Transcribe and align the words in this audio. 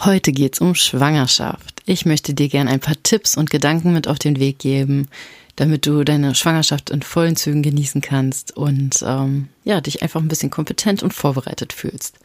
Heute 0.00 0.32
geht's 0.32 0.60
um 0.60 0.74
Schwangerschaft. 0.74 1.82
Ich 1.86 2.04
möchte 2.04 2.34
dir 2.34 2.48
gerne 2.48 2.70
ein 2.70 2.80
paar 2.80 3.02
Tipps 3.02 3.36
und 3.36 3.48
Gedanken 3.48 3.94
mit 3.94 4.08
auf 4.08 4.18
den 4.18 4.38
Weg 4.38 4.58
geben, 4.58 5.08
damit 5.56 5.86
du 5.86 6.04
deine 6.04 6.34
Schwangerschaft 6.34 6.90
in 6.90 7.00
vollen 7.00 7.34
Zügen 7.34 7.62
genießen 7.62 8.02
kannst 8.02 8.54
und 8.54 9.02
ähm, 9.06 9.48
ja, 9.64 9.80
dich 9.80 10.02
einfach 10.02 10.20
ein 10.20 10.28
bisschen 10.28 10.50
kompetent 10.50 11.02
und 11.02 11.14
vorbereitet 11.14 11.72
fühlst. 11.72 12.18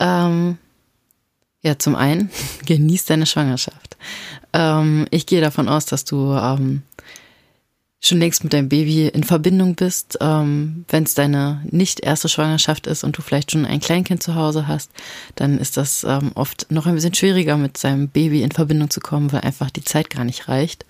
Ähm, 0.00 0.58
ja, 1.62 1.78
zum 1.78 1.94
einen, 1.94 2.30
genieß 2.66 3.04
deine 3.04 3.26
Schwangerschaft. 3.26 3.96
Ähm, 4.52 5.06
ich 5.12 5.26
gehe 5.26 5.40
davon 5.40 5.68
aus, 5.68 5.86
dass 5.86 6.04
du 6.04 6.32
ähm, 6.32 6.82
schon 8.00 8.18
längst 8.18 8.44
mit 8.44 8.52
deinem 8.52 8.68
Baby 8.68 9.08
in 9.08 9.24
Verbindung 9.24 9.74
bist, 9.74 10.18
ähm, 10.20 10.84
wenn 10.88 11.02
es 11.02 11.14
deine 11.14 11.62
nicht 11.68 12.00
erste 12.00 12.28
Schwangerschaft 12.28 12.86
ist 12.86 13.02
und 13.02 13.18
du 13.18 13.22
vielleicht 13.22 13.50
schon 13.50 13.64
ein 13.64 13.80
Kleinkind 13.80 14.22
zu 14.22 14.34
Hause 14.36 14.68
hast, 14.68 14.90
dann 15.34 15.58
ist 15.58 15.76
das 15.76 16.04
ähm, 16.04 16.30
oft 16.34 16.70
noch 16.70 16.86
ein 16.86 16.94
bisschen 16.94 17.14
schwieriger, 17.14 17.56
mit 17.56 17.76
seinem 17.76 18.08
Baby 18.08 18.42
in 18.42 18.52
Verbindung 18.52 18.90
zu 18.90 19.00
kommen, 19.00 19.32
weil 19.32 19.40
einfach 19.40 19.70
die 19.70 19.84
Zeit 19.84 20.10
gar 20.10 20.24
nicht 20.24 20.48
reicht. 20.48 20.84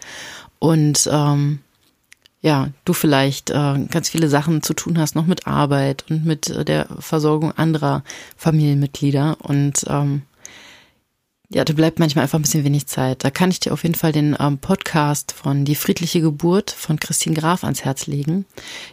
Und 0.59 1.09
ähm, 1.11 1.61
ja, 2.41 2.69
du 2.85 2.93
vielleicht 2.93 3.51
äh, 3.51 3.87
ganz 3.91 4.11
viele 4.11 4.29
Sachen 4.29 4.63
zu 4.63 4.75
tun 4.75 4.99
hast, 4.99 5.17
noch 5.17 5.27
mit 5.27 5.47
Arbeit 5.47 6.05
und 6.09 6.25
mit 6.25 6.51
äh, 6.51 6.65
der 6.65 6.87
Versorgung 6.99 7.53
anderer 7.53 8.05
Familienmitglieder. 8.37 9.39
Und 9.43 9.85
ähm, 9.89 10.23
ja, 11.51 11.65
da 11.65 11.73
bleibt 11.73 11.99
manchmal 11.99 12.25
einfach 12.25 12.39
ein 12.39 12.43
bisschen 12.43 12.65
wenig 12.65 12.87
Zeit. 12.87 13.25
Da 13.25 13.31
kann 13.31 13.51
ich 13.51 13.61
dir 13.61 13.73
auf 13.73 13.83
jeden 13.83 13.95
Fall 13.95 14.13
den 14.13 14.37
ähm, 14.39 14.59
Podcast 14.59 15.33
von 15.33 15.65
Die 15.65 15.75
friedliche 15.75 16.21
Geburt 16.21 16.71
von 16.71 17.01
Christine 17.01 17.37
Graf 17.37 17.65
ans 17.65 17.85
Herz 17.85 18.07
legen. 18.07 18.45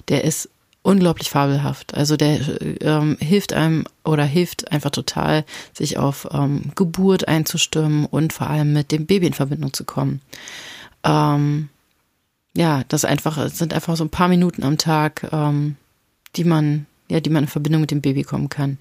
Der 0.07 0.23
ist 0.23 0.49
unglaublich 0.81 1.29
fabelhaft. 1.29 1.95
Also 1.95 2.15
der 2.15 2.39
ähm, 2.81 3.17
hilft 3.19 3.51
einem 3.51 3.85
oder 4.05 4.23
hilft 4.23 4.71
einfach 4.71 4.91
total, 4.91 5.43
sich 5.73 5.97
auf 5.97 6.27
ähm, 6.31 6.71
Geburt 6.75 7.27
einzustimmen 7.27 8.05
und 8.05 8.31
vor 8.31 8.47
allem 8.47 8.71
mit 8.71 8.91
dem 8.91 9.05
Baby 9.05 9.27
in 9.27 9.33
Verbindung 9.33 9.73
zu 9.73 9.83
kommen. 9.83 10.21
Ähm, 11.03 11.69
ja, 12.55 12.83
das 12.87 13.03
einfach 13.03 13.49
sind 13.49 13.73
einfach 13.73 13.97
so 13.97 14.05
ein 14.05 14.09
paar 14.09 14.29
Minuten 14.29 14.63
am 14.63 14.77
Tag, 14.77 15.27
ähm, 15.33 15.75
die 16.37 16.45
man 16.45 16.85
ja, 17.09 17.19
die 17.19 17.29
man 17.29 17.43
in 17.43 17.49
Verbindung 17.49 17.81
mit 17.81 17.91
dem 17.91 18.01
Baby 18.01 18.23
kommen 18.23 18.49
kann. 18.49 18.77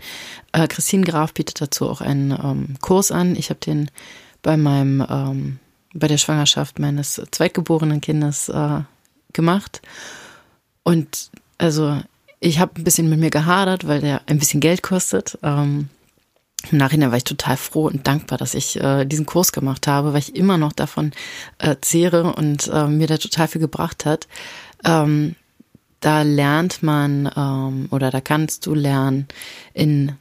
Äh, 0.53 0.67
Christine 0.69 1.05
Graf 1.05 1.35
bietet 1.35 1.61
dazu 1.61 1.89
auch 1.89 2.01
einen 2.01 2.31
ähm, 2.33 2.77
Kurs 2.81 3.11
an. 3.11 3.37
Ich 3.37 3.51
habe 3.51 3.61
den 3.61 3.91
bei 4.43 4.57
meinem, 4.57 5.05
ähm, 5.09 5.59
bei 5.93 6.09
der 6.09 6.19
Schwangerschaft 6.19 6.79
meines 6.79 7.21
zweitgeborenen 7.31 8.01
Kindes 8.01 8.49
äh, 8.49 8.81
gemacht. 9.33 9.83
Und 10.83 11.31
also 11.59 12.01
ich 12.41 12.59
habe 12.59 12.73
ein 12.77 12.85
bisschen 12.85 13.09
mit 13.09 13.19
mir 13.19 13.31
gehadert, 13.31 13.87
weil 13.87 14.01
der 14.01 14.23
ein 14.27 14.39
bisschen 14.39 14.61
Geld 14.61 14.83
kostet. 14.83 15.39
Ähm, 15.43 15.89
Im 16.71 16.79
Nachhinein 16.79 17.11
war 17.11 17.19
ich 17.19 17.25
total 17.25 17.57
froh 17.57 17.87
und 17.87 18.07
dankbar, 18.07 18.39
dass 18.39 18.55
ich 18.55 18.81
äh, 18.81 19.05
diesen 19.05 19.27
Kurs 19.27 19.53
gemacht 19.53 19.87
habe, 19.87 20.13
weil 20.13 20.21
ich 20.21 20.37
immer 20.37 20.59
noch 20.59 20.73
davon 20.73 21.13
äh, 21.59 21.77
zehre 21.81 22.35
und 22.35 22.69
äh, 22.69 22.87
mir 22.87 23.07
der 23.07 23.19
total 23.19 23.49
viel 23.49 23.61
gebracht 23.61 24.05
hat. 24.05 24.29
Ähm, 24.85 25.37
da 26.05 26.21
lernt 26.21 26.83
man 26.83 27.31
ähm, 27.35 27.89
oder 27.91 28.11
da 28.11 28.21
kannst 28.21 28.67
du 28.67 28.75
lernen, 28.75 29.27
in 29.73 30.13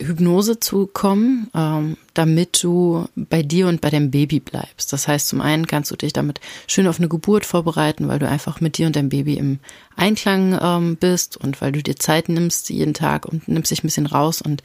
Hypnose 0.00 0.58
zu 0.58 0.86
kommen, 0.86 1.50
ähm, 1.54 1.98
damit 2.14 2.62
du 2.62 3.06
bei 3.14 3.42
dir 3.42 3.68
und 3.68 3.82
bei 3.82 3.90
deinem 3.90 4.10
Baby 4.10 4.40
bleibst. 4.40 4.90
Das 4.92 5.06
heißt, 5.06 5.28
zum 5.28 5.42
einen 5.42 5.66
kannst 5.66 5.90
du 5.90 5.96
dich 5.96 6.14
damit 6.14 6.40
schön 6.66 6.86
auf 6.86 6.98
eine 6.98 7.08
Geburt 7.08 7.44
vorbereiten, 7.44 8.08
weil 8.08 8.18
du 8.18 8.26
einfach 8.26 8.62
mit 8.62 8.78
dir 8.78 8.86
und 8.86 8.96
deinem 8.96 9.10
Baby 9.10 9.34
im 9.34 9.58
Einklang 9.96 10.58
ähm, 10.62 10.96
bist 10.96 11.36
und 11.36 11.60
weil 11.60 11.72
du 11.72 11.82
dir 11.82 11.96
Zeit 11.96 12.30
nimmst 12.30 12.70
jeden 12.70 12.94
Tag 12.94 13.26
und 13.26 13.48
nimmst 13.48 13.70
dich 13.70 13.84
ein 13.84 13.88
bisschen 13.88 14.06
raus 14.06 14.40
und 14.40 14.62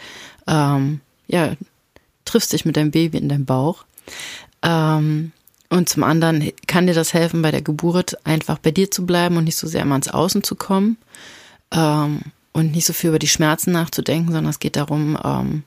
ähm, 0.48 1.02
ja, 1.28 1.58
triffst 2.24 2.54
dich 2.54 2.64
mit 2.64 2.78
deinem 2.78 2.92
Baby 2.92 3.18
in 3.18 3.28
deinem 3.28 3.46
Bauch. 3.46 3.84
Ähm, 4.62 5.34
und 5.74 5.90
zum 5.90 6.04
anderen 6.04 6.52
kann 6.68 6.86
dir 6.86 6.94
das 6.94 7.16
helfen, 7.16 7.42
bei 7.42 7.50
der 7.50 7.64
Geburt 7.64 8.24
einfach 8.28 8.60
bei 8.60 8.70
dir 8.70 8.92
zu 8.92 9.08
bleiben 9.08 9.38
und 9.38 9.46
nicht 9.46 9.58
so 9.58 9.66
sehr 9.66 9.82
immer 9.82 9.96
ans 9.96 10.08
Außen 10.08 10.44
zu 10.44 10.56
kommen 10.56 10.98
ähm, 11.72 12.22
und 12.52 12.74
nicht 12.74 12.86
so 12.86 12.94
viel 12.94 13.10
über 13.10 13.18
die 13.18 13.28
Schmerzen 13.28 13.72
nachzudenken, 13.72 14.32
sondern 14.32 14.52
es 14.52 14.60
geht 14.60 14.76
darum, 14.76 15.18
ähm, 15.24 15.64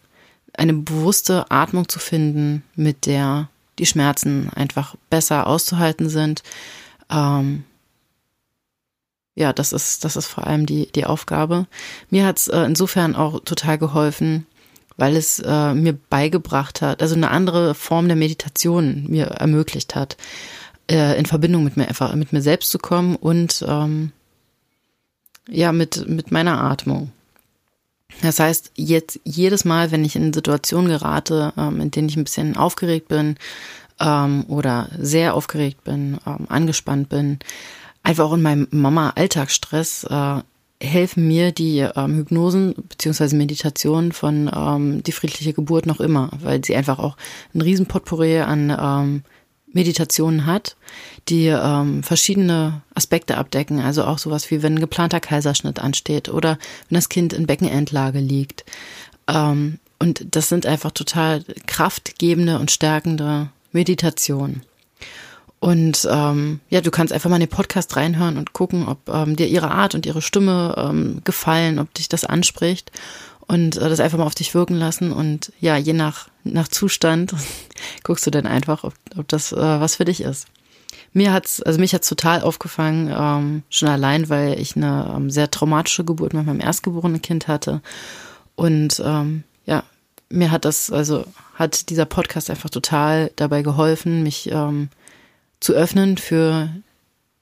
eine 0.56 0.74
bewusste 0.74 1.50
Atmung 1.50 1.88
zu 1.88 1.98
finden, 1.98 2.62
mit 2.76 3.06
der 3.06 3.48
die 3.80 3.86
Schmerzen 3.86 4.48
einfach 4.54 4.94
besser 5.10 5.48
auszuhalten 5.48 6.08
sind. 6.08 6.44
Ähm, 7.10 7.64
ja, 9.34 9.52
das 9.52 9.72
ist, 9.72 10.04
das 10.04 10.14
ist 10.14 10.28
vor 10.28 10.46
allem 10.46 10.66
die, 10.66 10.86
die 10.92 11.04
Aufgabe. 11.04 11.66
Mir 12.10 12.26
hat 12.26 12.38
es 12.38 12.46
äh, 12.46 12.60
insofern 12.60 13.16
auch 13.16 13.40
total 13.40 13.76
geholfen, 13.76 14.46
weil 14.96 15.16
es 15.16 15.38
äh, 15.40 15.74
mir 15.74 15.92
beigebracht 15.92 16.82
hat, 16.82 17.02
also 17.02 17.14
eine 17.14 17.30
andere 17.30 17.74
Form 17.74 18.06
der 18.06 18.16
Meditation 18.16 19.04
mir 19.08 19.26
ermöglicht 19.26 19.94
hat, 19.94 20.16
äh, 20.90 21.18
in 21.18 21.26
Verbindung 21.26 21.64
mit 21.64 21.76
mir 21.76 21.88
einfach 21.88 22.14
mit 22.14 22.32
mir 22.32 22.42
selbst 22.42 22.70
zu 22.70 22.78
kommen 22.78 23.16
und 23.16 23.64
ähm, 23.66 24.12
ja 25.48 25.72
mit 25.72 26.08
mit 26.08 26.32
meiner 26.32 26.62
Atmung. 26.62 27.12
Das 28.22 28.40
heißt, 28.40 28.72
jetzt 28.76 29.20
jedes 29.24 29.64
Mal, 29.64 29.90
wenn 29.90 30.04
ich 30.04 30.16
in 30.16 30.32
Situationen 30.32 30.90
gerate, 30.90 31.52
ähm, 31.56 31.80
in 31.80 31.90
denen 31.90 32.08
ich 32.08 32.16
ein 32.16 32.24
bisschen 32.24 32.56
aufgeregt 32.56 33.08
bin 33.08 33.36
ähm, 34.00 34.44
oder 34.48 34.88
sehr 34.98 35.34
aufgeregt 35.34 35.84
bin, 35.84 36.18
ähm, 36.26 36.46
angespannt 36.48 37.08
bin, 37.08 37.38
einfach 38.02 38.24
auch 38.24 38.34
in 38.34 38.42
meinem 38.42 38.68
Mama-Alltagsstress, 38.70 40.04
äh, 40.04 40.40
helfen 40.82 41.26
mir 41.26 41.52
die 41.52 41.78
ähm, 41.78 42.16
Hypnosen 42.16 42.74
beziehungsweise 42.88 43.36
Meditationen 43.36 44.12
von 44.12 44.50
ähm, 44.54 45.02
die 45.02 45.12
friedliche 45.12 45.52
Geburt 45.52 45.86
noch 45.86 46.00
immer, 46.00 46.30
weil 46.42 46.64
sie 46.64 46.76
einfach 46.76 46.98
auch 46.98 47.16
ein 47.54 47.62
riesen 47.62 47.86
Potpourri 47.86 48.40
an 48.40 48.76
ähm, 48.78 49.22
Meditationen 49.72 50.46
hat, 50.46 50.76
die 51.28 51.46
ähm, 51.46 52.02
verschiedene 52.02 52.82
Aspekte 52.94 53.36
abdecken, 53.36 53.80
also 53.80 54.04
auch 54.04 54.18
sowas 54.18 54.50
wie 54.50 54.62
wenn 54.62 54.74
ein 54.74 54.80
geplanter 54.80 55.20
Kaiserschnitt 55.20 55.78
ansteht 55.80 56.28
oder 56.28 56.58
wenn 56.88 56.96
das 56.96 57.08
Kind 57.08 57.32
in 57.32 57.46
Beckenendlage 57.46 58.18
liegt. 58.18 58.64
Ähm, 59.28 59.78
und 59.98 60.36
das 60.36 60.48
sind 60.48 60.66
einfach 60.66 60.90
total 60.90 61.44
kraftgebende 61.66 62.58
und 62.58 62.70
stärkende 62.70 63.48
Meditationen. 63.72 64.62
Und 65.58 66.06
ähm, 66.10 66.60
ja, 66.68 66.80
du 66.80 66.90
kannst 66.90 67.12
einfach 67.12 67.30
mal 67.30 67.36
in 67.36 67.40
den 67.40 67.48
Podcast 67.48 67.96
reinhören 67.96 68.36
und 68.36 68.52
gucken, 68.52 68.86
ob 68.86 69.08
ähm, 69.08 69.36
dir 69.36 69.48
ihre 69.48 69.70
Art 69.70 69.94
und 69.94 70.04
ihre 70.04 70.22
Stimme 70.22 70.74
ähm, 70.76 71.22
gefallen, 71.24 71.78
ob 71.78 71.92
dich 71.94 72.08
das 72.08 72.24
anspricht 72.24 72.92
und 73.46 73.76
äh, 73.76 73.88
das 73.88 74.00
einfach 74.00 74.18
mal 74.18 74.26
auf 74.26 74.34
dich 74.34 74.54
wirken 74.54 74.76
lassen. 74.76 75.12
Und 75.12 75.52
ja, 75.60 75.76
je 75.76 75.92
nach, 75.92 76.28
nach 76.44 76.68
Zustand 76.68 77.34
guckst 78.04 78.26
du 78.26 78.30
dann 78.30 78.46
einfach, 78.46 78.84
ob, 78.84 78.94
ob 79.16 79.28
das 79.28 79.52
äh, 79.52 79.56
was 79.56 79.96
für 79.96 80.04
dich 80.04 80.20
ist. 80.20 80.46
Mir 81.12 81.32
hat's, 81.32 81.62
also 81.62 81.80
mich 81.80 81.94
hat's 81.94 82.08
total 82.08 82.42
aufgefangen, 82.42 83.10
ähm, 83.16 83.62
schon 83.70 83.88
allein, 83.88 84.28
weil 84.28 84.60
ich 84.60 84.76
eine 84.76 85.14
ähm, 85.16 85.30
sehr 85.30 85.50
traumatische 85.50 86.04
Geburt 86.04 86.34
mit 86.34 86.44
meinem 86.44 86.60
erstgeborenen 86.60 87.22
Kind 87.22 87.48
hatte. 87.48 87.80
Und 88.54 89.02
ähm, 89.04 89.44
ja, 89.64 89.84
mir 90.28 90.50
hat 90.50 90.64
das, 90.66 90.90
also 90.90 91.24
hat 91.54 91.88
dieser 91.88 92.04
Podcast 92.04 92.50
einfach 92.50 92.68
total 92.68 93.30
dabei 93.36 93.62
geholfen, 93.62 94.22
mich 94.22 94.50
ähm, 94.52 94.90
zu 95.60 95.72
öffnen 95.72 96.18
für 96.18 96.70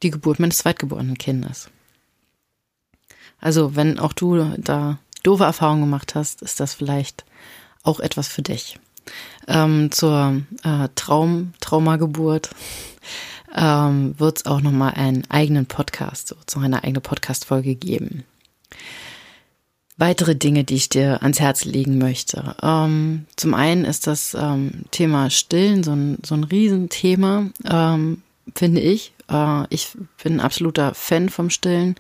die 0.03 0.11
Geburt 0.11 0.39
meines 0.39 0.59
zweitgeborenen 0.59 1.19
Kindes. 1.19 1.71
Also, 3.41 3.77
wenn 3.77 3.99
auch 3.99 4.13
du 4.13 4.55
da 4.59 4.99
doofe 5.23 5.45
Erfahrungen 5.45 5.83
gemacht 5.83 6.15
hast, 6.15 6.43
ist 6.43 6.61
das 6.61 6.75
vielleicht 6.75 7.25
auch 7.83 8.01
etwas 8.01 8.29
für 8.29 8.43
dich. 8.43 8.79
Ähm, 9.47 9.91
zur 9.91 10.43
äh, 10.63 10.89
Traum, 10.95 11.53
Traumageburt 11.61 12.51
ähm, 13.55 14.19
wird 14.19 14.39
es 14.39 14.47
auch 14.47 14.61
nochmal 14.61 14.95
einen 14.95 15.29
eigenen 15.31 15.67
Podcast, 15.67 16.35
noch 16.55 16.63
eine 16.63 16.85
eigene 16.85 17.01
Podcast-Folge 17.01 17.75
geben. 17.75 18.25
Weitere 19.97 20.35
Dinge, 20.35 20.65
die 20.65 20.75
ich 20.75 20.89
dir 20.89 21.23
ans 21.23 21.39
Herz 21.39 21.65
legen 21.65 21.99
möchte. 21.99 22.57
Ähm, 22.63 23.27
zum 23.37 23.55
einen 23.55 23.85
ist 23.85 24.09
das 24.09 24.35
ähm, 24.35 24.85
Thema 24.91 25.31
Stillen 25.31 25.85
so 25.85 25.93
ein, 25.93 26.19
so 26.25 26.35
ein 26.35 26.43
Riesenthema, 26.43 27.47
ähm, 27.71 28.23
finde 28.57 28.81
ich. 28.81 29.13
Äh, 29.31 29.65
ich 29.71 29.91
bin 30.23 30.35
ein 30.35 30.41
absoluter 30.41 30.95
Fan 30.95 31.29
vom 31.29 31.49
Stillen 31.49 31.95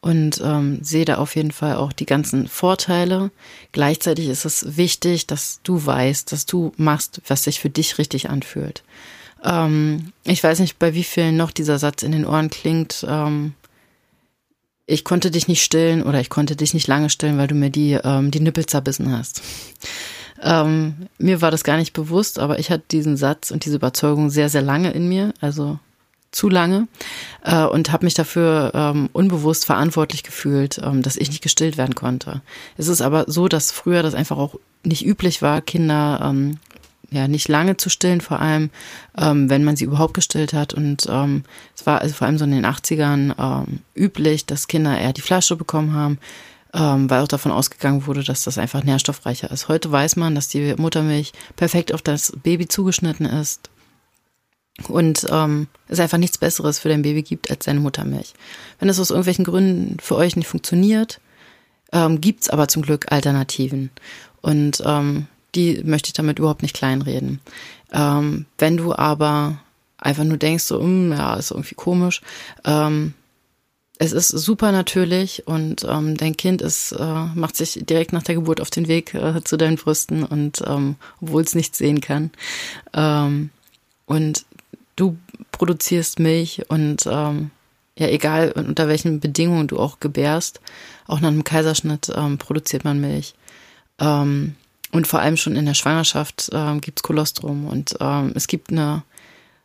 und 0.00 0.40
ähm, 0.42 0.80
sehe 0.82 1.04
da 1.04 1.18
auf 1.18 1.36
jeden 1.36 1.52
Fall 1.52 1.76
auch 1.76 1.92
die 1.92 2.06
ganzen 2.06 2.48
Vorteile. 2.48 3.30
Gleichzeitig 3.70 4.28
ist 4.28 4.44
es 4.44 4.76
wichtig, 4.76 5.26
dass 5.28 5.60
du 5.62 5.86
weißt, 5.86 6.32
dass 6.32 6.46
du 6.46 6.72
machst, 6.76 7.20
was 7.28 7.44
sich 7.44 7.60
für 7.60 7.70
dich 7.70 7.98
richtig 7.98 8.28
anfühlt. 8.28 8.82
Ähm, 9.44 10.12
ich 10.24 10.42
weiß 10.42 10.58
nicht, 10.60 10.78
bei 10.78 10.94
wie 10.94 11.04
vielen 11.04 11.36
noch 11.36 11.50
dieser 11.50 11.78
Satz 11.78 12.02
in 12.02 12.12
den 12.12 12.26
Ohren 12.26 12.50
klingt. 12.50 13.06
Ähm, 13.08 13.54
ich 14.90 15.04
konnte 15.04 15.30
dich 15.30 15.48
nicht 15.48 15.62
stillen 15.62 16.02
oder 16.02 16.20
ich 16.20 16.30
konnte 16.30 16.56
dich 16.56 16.74
nicht 16.74 16.88
lange 16.88 17.10
stillen, 17.10 17.38
weil 17.38 17.46
du 17.46 17.54
mir 17.54 17.70
die, 17.70 17.98
ähm, 18.02 18.30
die 18.30 18.40
Nippel 18.40 18.66
zerbissen 18.66 19.16
hast. 19.16 19.42
Ähm, 20.42 21.08
mir 21.18 21.42
war 21.42 21.50
das 21.50 21.64
gar 21.64 21.76
nicht 21.76 21.92
bewusst, 21.92 22.38
aber 22.38 22.58
ich 22.58 22.70
hatte 22.70 22.84
diesen 22.90 23.16
Satz 23.16 23.50
und 23.50 23.64
diese 23.64 23.76
Überzeugung 23.76 24.30
sehr, 24.30 24.48
sehr 24.48 24.62
lange 24.62 24.90
in 24.90 25.08
mir, 25.08 25.34
also 25.40 25.78
zu 26.32 26.48
lange, 26.48 26.88
äh, 27.44 27.64
und 27.64 27.92
habe 27.92 28.04
mich 28.04 28.14
dafür 28.14 28.72
ähm, 28.74 29.10
unbewusst 29.12 29.64
verantwortlich 29.64 30.22
gefühlt, 30.22 30.80
ähm, 30.82 31.02
dass 31.02 31.16
ich 31.16 31.28
nicht 31.28 31.42
gestillt 31.42 31.76
werden 31.76 31.94
konnte. 31.94 32.40
Es 32.76 32.88
ist 32.88 33.02
aber 33.02 33.24
so, 33.26 33.48
dass 33.48 33.72
früher 33.72 34.02
das 34.02 34.14
einfach 34.14 34.38
auch 34.38 34.54
nicht 34.84 35.04
üblich 35.04 35.42
war, 35.42 35.60
Kinder 35.60 36.20
ähm, 36.24 36.58
ja 37.10 37.28
nicht 37.28 37.48
lange 37.48 37.76
zu 37.76 37.90
stillen, 37.90 38.20
vor 38.20 38.40
allem 38.40 38.70
ähm, 39.18 39.50
wenn 39.50 39.64
man 39.64 39.76
sie 39.76 39.84
überhaupt 39.84 40.14
gestillt 40.14 40.52
hat. 40.52 40.74
Und 40.74 41.06
ähm, 41.10 41.44
es 41.76 41.86
war 41.86 42.00
also 42.00 42.14
vor 42.14 42.26
allem 42.26 42.38
so 42.38 42.44
in 42.44 42.52
den 42.52 42.66
80ern 42.66 43.34
ähm, 43.38 43.80
üblich, 43.94 44.46
dass 44.46 44.68
Kinder 44.68 44.98
eher 44.98 45.12
die 45.12 45.20
Flasche 45.20 45.56
bekommen 45.56 45.92
haben, 45.92 46.18
ähm, 46.74 47.10
weil 47.10 47.22
auch 47.22 47.28
davon 47.28 47.52
ausgegangen 47.52 48.06
wurde, 48.06 48.22
dass 48.22 48.44
das 48.44 48.58
einfach 48.58 48.84
nährstoffreicher 48.84 49.50
ist. 49.50 49.68
Heute 49.68 49.90
weiß 49.90 50.16
man, 50.16 50.34
dass 50.34 50.48
die 50.48 50.74
Muttermilch 50.76 51.32
perfekt 51.56 51.92
auf 51.92 52.02
das 52.02 52.32
Baby 52.42 52.68
zugeschnitten 52.68 53.26
ist 53.26 53.70
und 54.88 55.26
ähm, 55.30 55.68
es 55.88 56.00
einfach 56.00 56.18
nichts 56.18 56.38
Besseres 56.38 56.78
für 56.78 56.88
dein 56.88 57.02
Baby 57.02 57.22
gibt 57.22 57.50
als 57.50 57.64
seine 57.64 57.80
Muttermilch. 57.80 58.34
Wenn 58.78 58.88
es 58.88 59.00
aus 59.00 59.10
irgendwelchen 59.10 59.44
Gründen 59.44 59.98
für 60.00 60.16
euch 60.16 60.36
nicht 60.36 60.46
funktioniert, 60.46 61.20
ähm, 61.92 62.20
gibt's 62.20 62.48
aber 62.48 62.68
zum 62.68 62.82
Glück 62.82 63.10
Alternativen. 63.10 63.90
Und 64.40 64.82
ähm, 64.86 65.26
die 65.54 65.82
möchte 65.84 66.08
ich 66.08 66.12
damit 66.12 66.38
überhaupt 66.38 66.62
nicht 66.62 66.76
kleinreden. 66.76 67.40
Ähm, 67.92 68.46
wenn 68.58 68.76
du 68.76 68.94
aber 68.94 69.58
einfach 69.98 70.24
nur 70.24 70.36
denkst, 70.36 70.64
so, 70.64 70.80
hm, 70.80 71.12
ja, 71.12 71.34
ist 71.34 71.50
irgendwie 71.50 71.74
komisch, 71.74 72.20
ähm, 72.64 73.14
es 74.02 74.12
ist 74.12 74.28
super 74.28 74.72
natürlich 74.72 75.46
und 75.46 75.84
ähm, 75.86 76.16
dein 76.16 76.34
Kind 76.34 76.62
ist, 76.62 76.92
äh, 76.92 77.24
macht 77.34 77.54
sich 77.54 77.80
direkt 77.84 78.14
nach 78.14 78.22
der 78.22 78.34
Geburt 78.36 78.62
auf 78.62 78.70
den 78.70 78.88
Weg 78.88 79.12
äh, 79.12 79.44
zu 79.44 79.58
deinen 79.58 79.76
Brüsten 79.76 80.24
und 80.24 80.62
ähm, 80.66 80.96
obwohl 81.20 81.42
es 81.42 81.54
nichts 81.54 81.76
sehen 81.76 82.00
kann. 82.00 82.30
Ähm, 82.94 83.50
und 84.06 84.46
du 84.96 85.18
produzierst 85.52 86.18
Milch 86.18 86.62
und 86.68 87.06
ähm, 87.06 87.50
ja, 87.98 88.08
egal 88.08 88.52
unter 88.52 88.88
welchen 88.88 89.20
Bedingungen 89.20 89.68
du 89.68 89.78
auch 89.78 90.00
gebärst, 90.00 90.62
auch 91.06 91.20
nach 91.20 91.28
einem 91.28 91.44
Kaiserschnitt 91.44 92.10
ähm, 92.16 92.38
produziert 92.38 92.84
man 92.84 93.02
Milch. 93.02 93.34
Ähm, 93.98 94.56
und 94.92 95.06
vor 95.06 95.20
allem 95.20 95.36
schon 95.36 95.56
in 95.56 95.66
der 95.66 95.74
Schwangerschaft 95.74 96.50
ähm, 96.52 96.80
gibt's 96.80 97.02
Kolostrum. 97.02 97.66
Und 97.66 97.96
ähm, 98.00 98.32
es 98.34 98.46
gibt 98.46 98.70
eine 98.70 99.02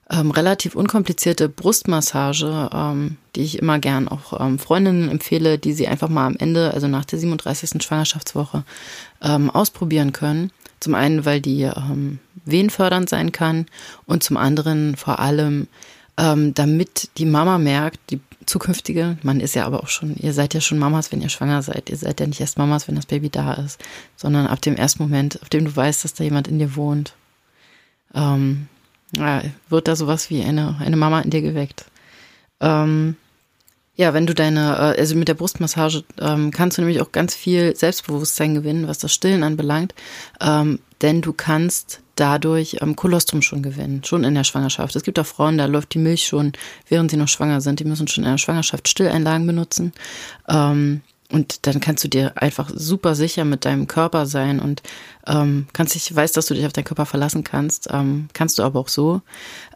ähm, 0.09 0.31
relativ 0.31 0.75
unkomplizierte 0.75 1.49
Brustmassage, 1.49 2.69
ähm, 2.71 3.17
die 3.35 3.41
ich 3.41 3.59
immer 3.59 3.79
gern 3.79 4.07
auch 4.07 4.39
ähm, 4.39 4.59
Freundinnen 4.59 5.09
empfehle, 5.09 5.57
die 5.57 5.73
sie 5.73 5.87
einfach 5.87 6.09
mal 6.09 6.27
am 6.27 6.35
Ende, 6.35 6.73
also 6.73 6.87
nach 6.87 7.05
der 7.05 7.19
37. 7.19 7.81
Schwangerschaftswoche, 7.81 8.63
ähm, 9.21 9.49
ausprobieren 9.49 10.13
können. 10.13 10.51
Zum 10.79 10.93
einen, 10.93 11.25
weil 11.25 11.41
die 11.41 11.63
ähm, 11.63 12.19
wehenfördernd 12.45 13.09
sein 13.09 13.31
kann 13.31 13.65
und 14.05 14.21
zum 14.21 14.37
anderen 14.37 14.95
vor 14.95 15.19
allem, 15.19 15.67
ähm, 16.17 16.53
damit 16.53 17.09
die 17.17 17.25
Mama 17.25 17.57
merkt, 17.57 17.99
die 18.11 18.19
zukünftige, 18.45 19.17
man 19.23 19.39
ist 19.39 19.55
ja 19.55 19.65
aber 19.65 19.83
auch 19.83 19.87
schon, 19.87 20.15
ihr 20.15 20.33
seid 20.33 20.53
ja 20.53 20.61
schon 20.61 20.79
Mamas, 20.79 21.11
wenn 21.11 21.21
ihr 21.21 21.29
schwanger 21.29 21.61
seid. 21.61 21.89
Ihr 21.89 21.97
seid 21.97 22.19
ja 22.19 22.27
nicht 22.27 22.41
erst 22.41 22.57
Mamas, 22.57 22.87
wenn 22.87 22.95
das 22.95 23.05
Baby 23.05 23.29
da 23.29 23.53
ist, 23.53 23.79
sondern 24.15 24.47
ab 24.47 24.61
dem 24.61 24.75
ersten 24.75 25.03
Moment, 25.03 25.41
auf 25.41 25.49
dem 25.49 25.65
du 25.65 25.75
weißt, 25.75 26.03
dass 26.03 26.13
da 26.13 26.23
jemand 26.23 26.47
in 26.47 26.59
dir 26.59 26.75
wohnt, 26.75 27.13
ähm, 28.13 28.67
wird 29.69 29.87
da 29.87 29.95
sowas 29.95 30.29
wie 30.29 30.43
eine, 30.43 30.77
eine 30.79 30.97
Mama 30.97 31.21
in 31.21 31.29
dir 31.29 31.41
geweckt. 31.41 31.85
Ähm, 32.59 33.15
ja, 33.95 34.13
wenn 34.13 34.27
du 34.27 34.33
deine, 34.33 34.75
äh, 34.75 34.99
also 34.99 35.15
mit 35.15 35.27
der 35.27 35.35
Brustmassage 35.35 36.03
ähm, 36.19 36.51
kannst 36.51 36.77
du 36.77 36.81
nämlich 36.81 37.01
auch 37.01 37.11
ganz 37.11 37.33
viel 37.33 37.75
Selbstbewusstsein 37.75 38.53
gewinnen, 38.53 38.87
was 38.87 38.97
das 38.97 39.13
Stillen 39.13 39.43
anbelangt, 39.43 39.93
ähm, 40.41 40.79
denn 41.01 41.21
du 41.21 41.33
kannst 41.33 42.01
dadurch 42.15 42.77
ähm, 42.81 42.95
Kolostrum 42.95 43.41
schon 43.41 43.61
gewinnen, 43.61 44.03
schon 44.03 44.23
in 44.23 44.35
der 44.35 44.43
Schwangerschaft. 44.43 44.95
Es 44.95 45.03
gibt 45.03 45.19
auch 45.19 45.25
Frauen, 45.25 45.57
da 45.57 45.65
läuft 45.65 45.93
die 45.93 45.99
Milch 45.99 46.25
schon, 46.25 46.53
während 46.87 47.11
sie 47.11 47.17
noch 47.17 47.27
schwanger 47.27 47.61
sind. 47.61 47.79
Die 47.79 47.85
müssen 47.85 48.07
schon 48.07 48.23
in 48.23 48.31
der 48.31 48.37
Schwangerschaft 48.37 48.87
Stilleinlagen 48.87 49.45
benutzen. 49.45 49.93
Ähm, 50.47 51.01
und 51.31 51.65
dann 51.65 51.79
kannst 51.79 52.03
du 52.03 52.07
dir 52.07 52.33
einfach 52.35 52.69
super 52.73 53.15
sicher 53.15 53.45
mit 53.45 53.65
deinem 53.65 53.87
Körper 53.87 54.27
sein 54.27 54.59
und 54.59 54.83
ähm, 55.25 55.65
kannst 55.73 55.95
dich, 55.95 56.15
weißt, 56.15 56.37
dass 56.37 56.45
du 56.45 56.53
dich 56.53 56.67
auf 56.67 56.73
deinen 56.73 56.85
Körper 56.85 57.07
verlassen 57.07 57.43
kannst, 57.43 57.89
ähm, 57.91 58.27
kannst 58.33 58.59
du 58.59 58.63
aber 58.63 58.79
auch 58.79 58.89
so. 58.89 59.21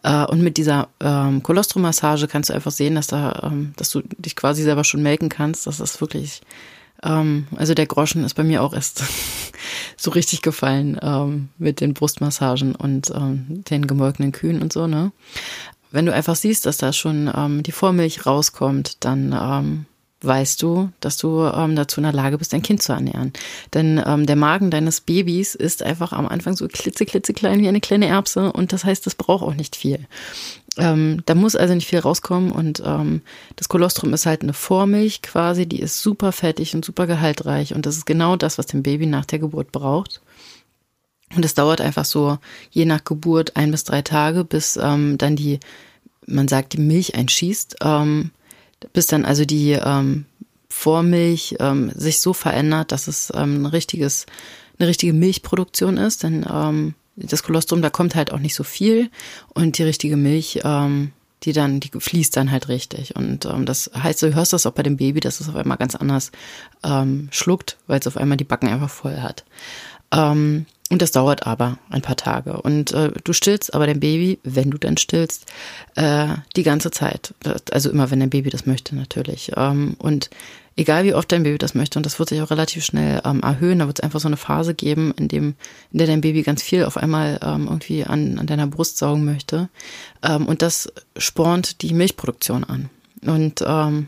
Äh, 0.04 0.26
und 0.26 0.42
mit 0.42 0.58
dieser 0.58 0.90
ähm, 1.00 1.42
Kolostrum-Massage 1.42 2.28
kannst 2.28 2.50
du 2.50 2.54
einfach 2.54 2.72
sehen, 2.72 2.94
dass 2.94 3.08
da, 3.08 3.42
ähm, 3.44 3.74
dass 3.78 3.90
du 3.90 4.04
dich 4.18 4.36
quasi 4.36 4.62
selber 4.62 4.84
schon 4.84 5.02
melken 5.02 5.30
kannst. 5.30 5.66
Das 5.66 5.80
ist 5.80 6.00
wirklich, 6.02 6.42
ähm, 7.04 7.48
also 7.56 7.74
der 7.74 7.86
Groschen 7.86 8.24
ist 8.24 8.34
bei 8.34 8.44
mir 8.44 8.64
auch 8.64 8.74
erst 8.74 9.04
so 9.98 10.12
richtig 10.12 10.42
gefallen 10.42 11.00
ähm, 11.02 11.50
mit 11.58 11.82
den 11.82 11.94
Brustmassagen 11.94 12.76
und 12.76 13.12
ähm, 13.12 13.64
den 13.70 13.88
gemolkenen 13.88 14.32
Kühen 14.32 14.62
und 14.62 14.74
so, 14.74 14.88
ne? 14.88 15.12
Wenn 15.92 16.06
du 16.06 16.14
einfach 16.14 16.36
siehst, 16.36 16.68
dass 16.68 16.78
da 16.78 16.94
schon 16.94 17.32
ähm, 17.36 17.64
die 17.64 17.72
Vormilch 17.72 18.26
rauskommt, 18.26 19.04
dann 19.04 19.32
ähm, 19.34 19.86
weißt 20.22 20.62
du, 20.62 20.92
dass 21.00 21.18
du 21.18 21.44
ähm, 21.46 21.76
dazu 21.76 22.00
in 22.00 22.04
der 22.04 22.14
Lage 22.14 22.38
bist, 22.38 22.52
dein 22.52 22.62
Kind 22.62 22.82
zu 22.82 22.92
ernähren. 22.92 23.32
Denn 23.74 24.02
ähm, 24.06 24.26
der 24.26 24.36
Magen 24.36 24.70
deines 24.70 25.02
Babys 25.02 25.56
ist 25.56 25.82
einfach 25.82 26.12
am 26.12 26.28
Anfang 26.28 26.56
so 26.56 26.68
klitze, 26.68 27.06
klitze 27.06 27.34
klein 27.34 27.62
wie 27.62 27.68
eine 27.68 27.80
kleine 27.80 28.08
Erbse 28.08 28.52
und 28.52 28.74
das 28.74 28.84
heißt, 28.84 29.06
das 29.06 29.16
braucht 29.16 29.44
auch 29.44 29.56
nicht 29.56 29.76
viel. 29.76 30.08
Ähm, 30.78 31.22
da 31.26 31.36
muss 31.36 31.56
also 31.56 31.74
nicht 31.74 31.88
viel 31.88 32.00
rauskommen 32.00 32.52
und 32.52 32.82
ähm, 32.86 33.22
das 33.56 33.70
Kolostrum 33.70 34.14
ist 34.14 34.26
halt 34.26 34.44
eine 34.44 34.54
Vormilch 34.54 35.22
quasi, 35.22 35.66
die 35.66 35.80
ist 35.80 36.02
super 36.02 36.32
fettig 36.32 36.76
und 36.76 36.86
super 36.86 37.08
gehaltreich 37.08 37.74
und 37.74 37.86
das 37.86 37.98
ist 37.98 38.06
genau 38.06 38.36
das, 38.36 38.58
was 38.58 38.66
dem 38.66 38.84
Baby 38.84 39.06
nach 39.06 39.26
der 39.26 39.40
Geburt 39.40 39.72
braucht. 39.72 40.22
Und 41.36 41.46
es 41.46 41.54
dauert 41.54 41.80
einfach 41.80 42.06
so, 42.06 42.40
je 42.72 42.86
nach 42.86 43.04
Geburt, 43.04 43.56
ein 43.56 43.72
bis 43.72 43.84
drei 43.84 44.02
Tage, 44.02 44.44
bis 44.44 44.78
ähm, 44.82 45.18
dann 45.18 45.36
die, 45.36 45.60
man 46.26 46.48
sagt, 46.48 46.74
die 46.74 46.82
Milch 46.82 47.16
einschießt. 47.16 47.78
Ähm, 47.82 48.32
bis 48.94 49.08
dann 49.08 49.26
also 49.26 49.46
die 49.46 49.72
ähm, 49.72 50.26
Vormilch 50.70 51.56
ähm, 51.60 51.92
sich 51.96 52.22
so 52.22 52.34
verändert, 52.34 52.92
dass 52.92 53.08
es 53.08 53.32
ähm, 53.36 53.64
ein 53.64 53.66
richtiges, 53.66 54.26
eine 54.78 54.88
richtige 54.88 55.14
Milchproduktion 55.14 55.98
ist. 55.98 56.24
Denn 56.24 56.46
ähm, 56.50 56.94
das 57.16 57.44
Kolostrum, 57.44 57.82
da 57.82 57.90
kommt 57.90 58.16
halt 58.16 58.32
auch 58.32 58.40
nicht 58.40 58.56
so 58.56 58.64
viel 58.64 59.10
und 59.54 59.78
die 59.78 59.84
richtige 59.84 60.16
Milch, 60.16 60.62
ähm, 60.64 61.12
die 61.44 61.54
dann, 61.54 61.80
die 61.80 61.90
fließt 61.98 62.36
dann 62.36 62.52
halt 62.52 62.68
richtig. 62.68 63.16
Und 63.16 63.46
ähm, 63.46 63.66
das 63.66 63.92
heißt, 63.94 64.22
du 64.22 64.34
hörst 64.36 64.54
das 64.54 64.66
auch 64.66 64.74
bei 64.74 64.84
dem 64.84 64.98
Baby, 64.98 65.20
dass 65.20 65.40
es 65.40 65.50
auf 65.50 65.56
einmal 65.56 65.78
ganz 65.78 65.96
anders 65.96 66.32
ähm, 66.84 67.30
schluckt, 67.32 67.78
weil 67.88 68.00
es 68.00 68.08
auf 68.08 68.18
einmal 68.18 68.38
die 68.38 68.44
Backen 68.44 68.68
einfach 68.68 68.90
voll 68.90 69.18
hat. 69.18 69.46
Ähm, 70.12 70.66
und 70.92 71.04
das 71.04 71.12
dauert 71.12 71.46
aber 71.46 71.78
ein 71.92 72.02
paar 72.02 72.16
Tage. 72.16 72.62
Und 72.62 72.92
äh, 72.94 73.12
du 73.24 73.32
stillst 73.32 73.76
aber 73.76 73.86
dein 73.86 74.00
Baby, 74.00 74.40
wenn 74.44 74.72
du 74.72 74.80
dann 74.80 74.98
stillst, 74.98 75.46
äh, 75.96 76.30
die 76.56 76.64
ganze 76.64 76.90
Zeit. 76.90 77.36
Also 77.72 77.92
immer, 77.92 78.10
wenn 78.10 78.20
dein 78.20 78.32
Baby 78.32 78.50
das 78.50 78.66
möchte, 78.66 78.96
natürlich. 78.96 79.52
Ähm, 79.56 79.96
und 80.00 80.32
egal 80.76 81.04
wie 81.04 81.14
oft 81.14 81.32
dein 81.32 81.44
Baby 81.44 81.60
das 81.60 81.76
möchte, 81.76 82.00
und 82.00 82.08
das 82.08 82.18
wird 82.18 82.30
sich 82.30 82.42
auch 82.42 82.50
relativ 82.50 82.84
schnell 82.84 83.22
ähm, 83.24 83.42
erhöhen, 83.42 83.80
da 83.80 83.86
wird 83.86 84.00
es 84.00 84.04
einfach 84.04 84.20
so 84.20 84.28
eine 84.28 84.38
Phase 84.38 84.74
geben, 84.74 85.14
in, 85.16 85.28
dem, 85.28 85.54
in 85.92 86.00
der 86.00 86.08
dein 86.08 86.22
Baby 86.22 86.42
ganz 86.42 86.64
viel 86.64 86.84
auf 86.84 86.98
einmal 86.98 87.40
ähm, 87.44 87.68
irgendwie 87.68 88.06
an, 88.06 88.40
an 88.40 88.48
deiner 88.48 88.66
Brust 88.66 88.98
saugen 88.98 89.26
möchte. 89.26 89.70
Ähm, 90.24 90.48
und 90.48 90.64
das 90.64 90.92
spornt 91.18 91.84
die 91.84 91.94
Milchproduktion 91.94 92.64
an. 92.64 92.90
Und 93.24 93.64
ähm, 93.64 94.08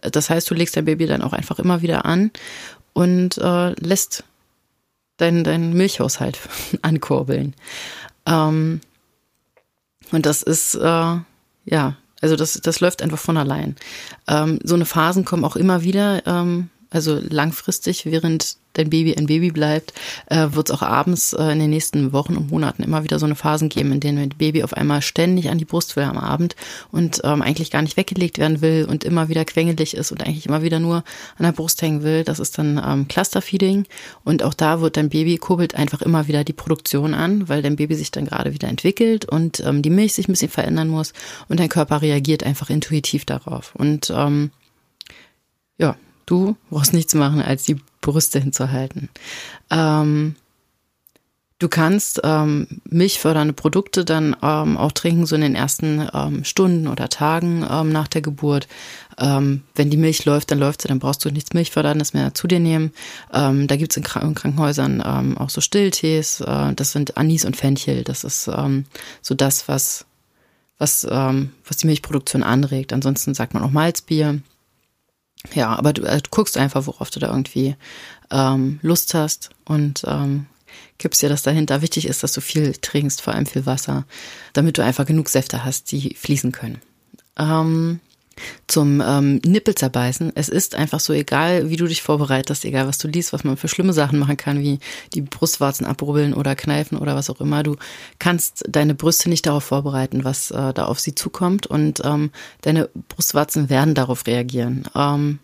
das 0.00 0.28
heißt, 0.28 0.50
du 0.50 0.54
legst 0.54 0.76
dein 0.76 0.86
Baby 0.86 1.06
dann 1.06 1.22
auch 1.22 1.32
einfach 1.32 1.60
immer 1.60 1.82
wieder 1.82 2.04
an 2.04 2.32
und 2.94 3.38
äh, 3.38 3.70
lässt 3.74 4.24
deinen 5.16 5.44
dein 5.44 5.72
Milchhaushalt 5.72 6.38
ankurbeln. 6.82 7.54
Ähm, 8.26 8.80
und 10.12 10.26
das 10.26 10.42
ist, 10.42 10.74
äh, 10.74 10.80
ja, 11.64 11.96
also 12.20 12.36
das, 12.36 12.54
das 12.62 12.80
läuft 12.80 13.02
einfach 13.02 13.18
von 13.18 13.36
allein. 13.36 13.76
Ähm, 14.28 14.58
so 14.62 14.74
eine 14.74 14.86
Phasen 14.86 15.24
kommen 15.24 15.44
auch 15.44 15.56
immer 15.56 15.82
wieder, 15.82 16.26
ähm, 16.26 16.70
also 16.90 17.18
langfristig, 17.20 18.06
während 18.06 18.56
dein 18.78 18.90
Baby 18.90 19.14
ein 19.16 19.26
Baby 19.26 19.50
bleibt, 19.50 19.92
äh, 20.26 20.48
wird 20.50 20.70
es 20.70 20.74
auch 20.74 20.82
abends 20.82 21.32
äh, 21.32 21.52
in 21.52 21.58
den 21.58 21.70
nächsten 21.70 22.12
Wochen 22.12 22.36
und 22.36 22.50
Monaten 22.50 22.82
immer 22.82 23.04
wieder 23.04 23.18
so 23.18 23.26
eine 23.26 23.34
Phasen 23.34 23.68
geben, 23.68 23.92
in 23.92 24.00
denen 24.00 24.28
das 24.28 24.38
Baby 24.38 24.62
auf 24.62 24.74
einmal 24.74 25.02
ständig 25.02 25.50
an 25.50 25.58
die 25.58 25.64
Brust 25.64 25.96
will 25.96 26.04
am 26.04 26.18
Abend 26.18 26.56
und 26.92 27.20
ähm, 27.24 27.42
eigentlich 27.42 27.70
gar 27.70 27.82
nicht 27.82 27.96
weggelegt 27.96 28.38
werden 28.38 28.60
will 28.60 28.86
und 28.88 29.04
immer 29.04 29.28
wieder 29.28 29.44
quengelig 29.44 29.96
ist 29.96 30.12
und 30.12 30.24
eigentlich 30.24 30.46
immer 30.46 30.62
wieder 30.62 30.80
nur 30.80 31.04
an 31.38 31.44
der 31.44 31.52
Brust 31.52 31.80
hängen 31.82 32.02
will. 32.02 32.24
Das 32.24 32.38
ist 32.38 32.58
dann 32.58 32.80
ähm, 32.84 33.08
Clusterfeeding 33.08 33.86
und 34.24 34.42
auch 34.42 34.54
da 34.54 34.80
wird 34.80 34.96
dein 34.96 35.08
Baby 35.08 35.38
kurbelt 35.38 35.74
einfach 35.74 36.02
immer 36.02 36.28
wieder 36.28 36.44
die 36.44 36.52
Produktion 36.52 37.14
an, 37.14 37.48
weil 37.48 37.62
dein 37.62 37.76
Baby 37.76 37.94
sich 37.94 38.10
dann 38.10 38.26
gerade 38.26 38.52
wieder 38.52 38.68
entwickelt 38.68 39.24
und 39.24 39.60
ähm, 39.60 39.82
die 39.82 39.90
Milch 39.90 40.14
sich 40.14 40.28
ein 40.28 40.32
bisschen 40.32 40.50
verändern 40.50 40.88
muss 40.88 41.12
und 41.48 41.60
dein 41.60 41.68
Körper 41.68 42.02
reagiert 42.02 42.44
einfach 42.44 42.70
intuitiv 42.70 43.24
darauf 43.24 43.74
und 43.74 44.12
ähm, 44.14 44.50
ja, 45.78 45.96
du 46.26 46.56
brauchst 46.70 46.92
nichts 46.92 47.14
machen, 47.14 47.40
als 47.40 47.64
die 47.64 47.76
Brüste 48.10 48.38
hinzuhalten. 48.38 49.08
Ähm, 49.70 50.36
Du 51.58 51.68
kannst 51.68 52.20
ähm, 52.22 52.66
milchfördernde 52.84 53.54
Produkte 53.54 54.04
dann 54.04 54.36
ähm, 54.42 54.76
auch 54.76 54.92
trinken, 54.92 55.24
so 55.24 55.36
in 55.36 55.40
den 55.40 55.54
ersten 55.54 56.06
ähm, 56.12 56.44
Stunden 56.44 56.86
oder 56.86 57.08
Tagen 57.08 57.66
ähm, 57.68 57.90
nach 57.90 58.08
der 58.08 58.20
Geburt. 58.20 58.68
Ähm, 59.18 59.62
wenn 59.74 59.88
die 59.88 59.96
Milch 59.96 60.26
läuft, 60.26 60.50
dann 60.50 60.58
läuft 60.58 60.82
sie, 60.82 60.88
dann 60.88 60.98
brauchst 60.98 61.24
du 61.24 61.30
nichts 61.30 61.54
Milchförderndes 61.54 62.12
mehr 62.12 62.34
zu 62.34 62.46
dir 62.46 62.60
nehmen. 62.60 62.92
Ähm, 63.32 63.68
da 63.68 63.76
gibt's 63.76 63.96
in, 63.96 64.02
Krank 64.02 64.26
in 64.26 64.34
Krankenhäusern 64.34 65.00
auch 65.38 65.48
so 65.48 65.62
Stilltees. 65.62 66.42
Äh, 66.42 66.74
das 66.74 66.92
sind 66.92 67.16
Anis 67.16 67.46
und 67.46 67.56
Fenchel. 67.56 68.04
Das 68.04 68.22
ist 68.24 68.44
so 68.44 69.34
das, 69.34 69.66
was, 69.66 70.04
was, 70.78 71.06
was 71.06 71.76
die 71.78 71.86
Milchproduktion 71.86 72.42
anregt. 72.42 72.92
Ansonsten 72.92 73.32
sagt 73.32 73.54
man 73.54 73.62
auch 73.62 73.70
Malzbier. 73.70 74.40
Ja, 75.54 75.74
aber 75.76 75.92
du, 75.92 76.02
äh, 76.02 76.20
du 76.20 76.30
guckst 76.30 76.56
einfach, 76.56 76.86
worauf 76.86 77.10
du 77.10 77.20
da 77.20 77.28
irgendwie 77.28 77.76
ähm, 78.30 78.78
Lust 78.82 79.14
hast 79.14 79.50
und 79.64 80.04
ähm, 80.06 80.46
gibst 80.98 81.22
dir 81.22 81.28
das 81.28 81.42
dahinter. 81.42 81.82
Wichtig 81.82 82.06
ist, 82.06 82.22
dass 82.22 82.32
du 82.32 82.40
viel 82.40 82.74
trinkst, 82.74 83.22
vor 83.22 83.34
allem 83.34 83.46
viel 83.46 83.66
Wasser, 83.66 84.04
damit 84.52 84.78
du 84.78 84.84
einfach 84.84 85.06
genug 85.06 85.28
Säfte 85.28 85.64
hast, 85.64 85.92
die 85.92 86.14
fließen 86.14 86.52
können. 86.52 86.80
Ähm, 87.38 88.00
zum 88.66 89.02
ähm, 89.04 89.40
Nippel 89.44 89.74
zerbeißen. 89.74 90.32
Es 90.34 90.48
ist 90.48 90.74
einfach 90.74 91.00
so, 91.00 91.12
egal 91.12 91.70
wie 91.70 91.76
du 91.76 91.86
dich 91.86 92.02
vorbereitest, 92.02 92.64
egal 92.64 92.86
was 92.86 92.98
du 92.98 93.08
liest, 93.08 93.32
was 93.32 93.44
man 93.44 93.56
für 93.56 93.68
schlimme 93.68 93.92
Sachen 93.92 94.18
machen 94.18 94.36
kann, 94.36 94.60
wie 94.60 94.78
die 95.14 95.22
Brustwarzen 95.22 95.86
abrubbeln 95.86 96.34
oder 96.34 96.54
kneifen 96.54 96.98
oder 96.98 97.14
was 97.14 97.30
auch 97.30 97.40
immer. 97.40 97.62
Du 97.62 97.76
kannst 98.18 98.64
deine 98.68 98.94
Brüste 98.94 99.28
nicht 99.28 99.46
darauf 99.46 99.64
vorbereiten, 99.64 100.24
was 100.24 100.50
äh, 100.50 100.72
da 100.72 100.86
auf 100.86 101.00
sie 101.00 101.14
zukommt 101.14 101.66
und 101.66 102.02
ähm, 102.04 102.30
deine 102.62 102.88
Brustwarzen 103.08 103.70
werden 103.70 103.94
darauf 103.94 104.26
reagieren. 104.26 104.84
Ähm, 104.94 105.38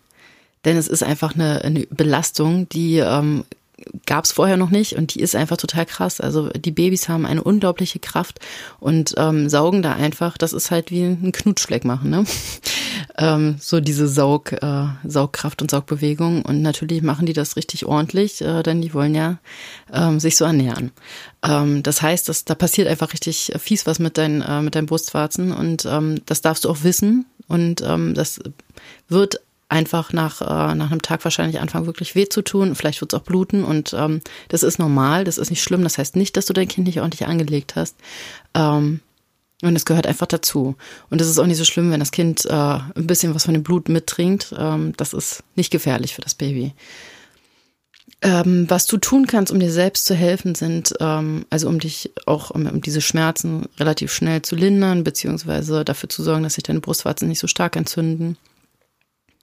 denn 0.65 0.77
es 0.77 0.87
ist 0.87 1.03
einfach 1.03 1.35
eine, 1.35 1.63
eine 1.63 1.85
Belastung, 1.89 2.69
die 2.69 2.97
ähm, 2.97 3.43
gab 4.05 4.25
es 4.25 4.31
vorher 4.31 4.57
noch 4.57 4.69
nicht 4.69 4.95
und 4.95 5.13
die 5.13 5.19
ist 5.19 5.35
einfach 5.35 5.57
total 5.57 5.85
krass. 5.85 6.21
Also 6.21 6.49
die 6.49 6.71
Babys 6.71 7.09
haben 7.09 7.25
eine 7.25 7.43
unglaubliche 7.43 7.99
Kraft 7.99 8.39
und 8.79 9.13
ähm, 9.17 9.49
saugen 9.49 9.81
da 9.81 9.93
einfach, 9.93 10.37
das 10.37 10.53
ist 10.53 10.71
halt 10.71 10.91
wie 10.91 11.03
ein 11.03 11.31
Knutschfleck 11.31 11.85
machen, 11.85 12.09
ne? 12.09 12.25
ähm, 13.17 13.55
so 13.59 13.79
diese 13.79 14.07
Saug, 14.07 14.53
äh, 14.53 14.85
Saugkraft 15.05 15.61
und 15.61 15.71
Saugbewegung 15.71 16.43
und 16.43 16.61
natürlich 16.61 17.01
machen 17.01 17.25
die 17.25 17.33
das 17.33 17.55
richtig 17.55 17.85
ordentlich, 17.85 18.41
äh, 18.41 18.63
denn 18.63 18.81
die 18.81 18.93
wollen 18.93 19.15
ja 19.15 19.37
ähm, 19.91 20.19
sich 20.19 20.37
so 20.37 20.45
ernähren. 20.45 20.91
Ähm, 21.43 21.83
das 21.83 22.01
heißt, 22.01 22.29
dass, 22.29 22.45
da 22.45 22.55
passiert 22.55 22.87
einfach 22.87 23.13
richtig 23.13 23.53
fies 23.59 23.85
was 23.85 23.99
mit, 23.99 24.17
deinen 24.17 24.41
äh, 24.41 24.61
mit 24.61 24.75
deinen 24.75 24.87
Brustwarzen 24.87 25.51
und 25.51 25.85
ähm, 25.85 26.21
das 26.25 26.41
darfst 26.41 26.65
du 26.65 26.69
auch 26.69 26.83
wissen 26.83 27.25
und 27.47 27.81
ähm, 27.81 28.13
das 28.13 28.39
wird 29.07 29.41
einfach 29.73 30.13
nach, 30.13 30.41
äh, 30.41 30.75
nach 30.75 30.91
einem 30.91 31.01
Tag 31.01 31.23
wahrscheinlich 31.23 31.59
anfangen, 31.59 31.87
wirklich 31.87 32.15
weh 32.15 32.29
zu 32.29 32.43
tun. 32.43 32.75
Vielleicht 32.75 33.01
wird 33.01 33.11
es 33.11 33.19
auch 33.19 33.23
bluten 33.23 33.63
und 33.63 33.93
ähm, 33.97 34.21
das 34.47 34.63
ist 34.63 34.79
normal, 34.79 35.23
das 35.23 35.37
ist 35.37 35.49
nicht 35.49 35.63
schlimm. 35.63 35.83
Das 35.83 35.97
heißt 35.97 36.15
nicht, 36.15 36.37
dass 36.37 36.45
du 36.45 36.53
dein 36.53 36.67
Kind 36.67 36.87
nicht 36.87 37.01
ordentlich 37.01 37.27
angelegt 37.27 37.75
hast. 37.75 37.95
Ähm, 38.53 39.01
und 39.63 39.75
es 39.75 39.85
gehört 39.85 40.07
einfach 40.07 40.27
dazu. 40.27 40.75
Und 41.09 41.21
es 41.21 41.27
ist 41.27 41.39
auch 41.39 41.45
nicht 41.45 41.57
so 41.57 41.65
schlimm, 41.65 41.89
wenn 41.91 41.99
das 41.99 42.11
Kind 42.11 42.45
äh, 42.45 42.53
ein 42.53 43.07
bisschen 43.07 43.33
was 43.33 43.45
von 43.45 43.53
dem 43.53 43.63
Blut 43.63 43.89
mittrinkt. 43.89 44.53
Ähm, 44.57 44.93
das 44.97 45.13
ist 45.13 45.43
nicht 45.55 45.71
gefährlich 45.71 46.13
für 46.13 46.21
das 46.21 46.35
Baby. 46.35 46.73
Ähm, 48.21 48.69
was 48.69 48.85
du 48.85 48.97
tun 48.97 49.25
kannst, 49.25 49.51
um 49.51 49.59
dir 49.59 49.71
selbst 49.71 50.05
zu 50.05 50.15
helfen, 50.15 50.53
sind, 50.55 50.93
ähm, 50.99 51.45
also 51.49 51.67
um 51.67 51.79
dich 51.79 52.11
auch, 52.25 52.51
um, 52.51 52.67
um, 52.67 52.81
diese 52.81 53.01
Schmerzen 53.01 53.67
relativ 53.79 54.13
schnell 54.13 54.41
zu 54.43 54.55
lindern, 54.55 55.03
beziehungsweise 55.03 55.83
dafür 55.83 56.09
zu 56.09 56.23
sorgen, 56.23 56.43
dass 56.43 56.53
sich 56.53 56.63
deine 56.63 56.79
Brustwarzen 56.79 57.27
nicht 57.27 57.39
so 57.39 57.47
stark 57.47 57.75
entzünden. 57.75 58.37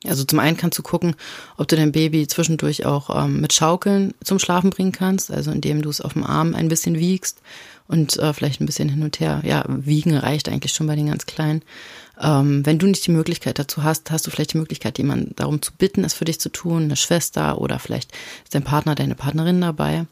Also 0.06 0.24
zum 0.24 0.38
einen 0.38 0.56
kannst 0.56 0.78
du 0.78 0.82
gucken, 0.82 1.14
ob 1.58 1.68
du 1.68 1.76
dein 1.76 1.92
Baby 1.92 2.26
zwischendurch 2.26 2.86
auch 2.86 3.24
ähm, 3.24 3.40
mit 3.40 3.52
Schaukeln 3.52 4.14
zum 4.24 4.38
Schlafen 4.38 4.70
bringen 4.70 4.92
kannst, 4.92 5.30
also 5.30 5.50
indem 5.50 5.82
du 5.82 5.90
es 5.90 6.00
auf 6.00 6.14
dem 6.14 6.24
Arm 6.24 6.54
ein 6.54 6.68
bisschen 6.68 6.98
wiegst 6.98 7.42
und 7.86 8.16
äh, 8.18 8.32
vielleicht 8.32 8.60
ein 8.60 8.66
bisschen 8.66 8.88
hin 8.88 9.02
und 9.02 9.20
her. 9.20 9.42
Ja, 9.44 9.64
wiegen 9.68 10.16
reicht 10.16 10.48
eigentlich 10.48 10.72
schon 10.72 10.86
bei 10.86 10.96
den 10.96 11.08
ganz 11.08 11.26
Kleinen. 11.26 11.62
Ähm, 12.18 12.64
wenn 12.64 12.78
du 12.78 12.86
nicht 12.86 13.06
die 13.06 13.10
Möglichkeit 13.10 13.58
dazu 13.58 13.82
hast, 13.82 14.10
hast 14.10 14.26
du 14.26 14.30
vielleicht 14.30 14.54
die 14.54 14.58
Möglichkeit, 14.58 14.96
jemanden 14.96 15.34
darum 15.36 15.60
zu 15.60 15.72
bitten, 15.72 16.04
es 16.04 16.14
für 16.14 16.24
dich 16.24 16.40
zu 16.40 16.50
tun, 16.50 16.84
eine 16.84 16.96
Schwester 16.96 17.60
oder 17.60 17.78
vielleicht 17.78 18.12
ist 18.44 18.54
dein 18.54 18.64
Partner, 18.64 18.94
deine 18.94 19.14
Partnerin 19.14 19.60
dabei, 19.60 20.06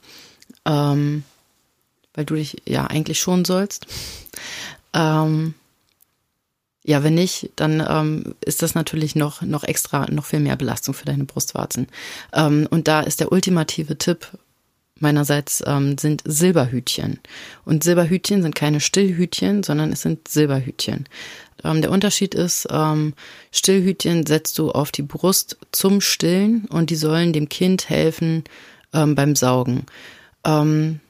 ähm, 0.66 1.24
weil 2.14 2.26
du 2.26 2.34
dich 2.34 2.62
ja 2.66 2.86
eigentlich 2.86 3.18
schon 3.18 3.44
sollst. 3.44 3.86
Ähm, 4.92 5.54
ja, 6.88 7.04
wenn 7.04 7.16
nicht, 7.16 7.50
dann 7.56 7.84
ähm, 7.86 8.34
ist 8.40 8.62
das 8.62 8.74
natürlich 8.74 9.14
noch, 9.14 9.42
noch 9.42 9.62
extra, 9.62 10.10
noch 10.10 10.24
viel 10.24 10.40
mehr 10.40 10.56
Belastung 10.56 10.94
für 10.94 11.04
deine 11.04 11.24
Brustwarzen. 11.24 11.86
Ähm, 12.32 12.66
und 12.70 12.88
da 12.88 13.02
ist 13.02 13.20
der 13.20 13.30
ultimative 13.30 13.98
Tipp 13.98 14.28
meinerseits 14.98 15.62
ähm, 15.66 15.98
sind 15.98 16.22
Silberhütchen. 16.24 17.20
Und 17.66 17.84
Silberhütchen 17.84 18.40
sind 18.40 18.54
keine 18.54 18.80
Stillhütchen, 18.80 19.62
sondern 19.64 19.92
es 19.92 20.00
sind 20.00 20.28
Silberhütchen. 20.28 21.04
Ähm, 21.62 21.82
der 21.82 21.90
Unterschied 21.90 22.34
ist, 22.34 22.66
ähm, 22.70 23.12
Stillhütchen 23.52 24.24
setzt 24.24 24.58
du 24.58 24.70
auf 24.70 24.90
die 24.90 25.02
Brust 25.02 25.58
zum 25.72 26.00
Stillen 26.00 26.64
und 26.70 26.88
die 26.88 26.96
sollen 26.96 27.34
dem 27.34 27.50
Kind 27.50 27.90
helfen 27.90 28.44
ähm, 28.94 29.14
beim 29.14 29.36
Saugen. 29.36 29.84
Ähm, 30.42 31.00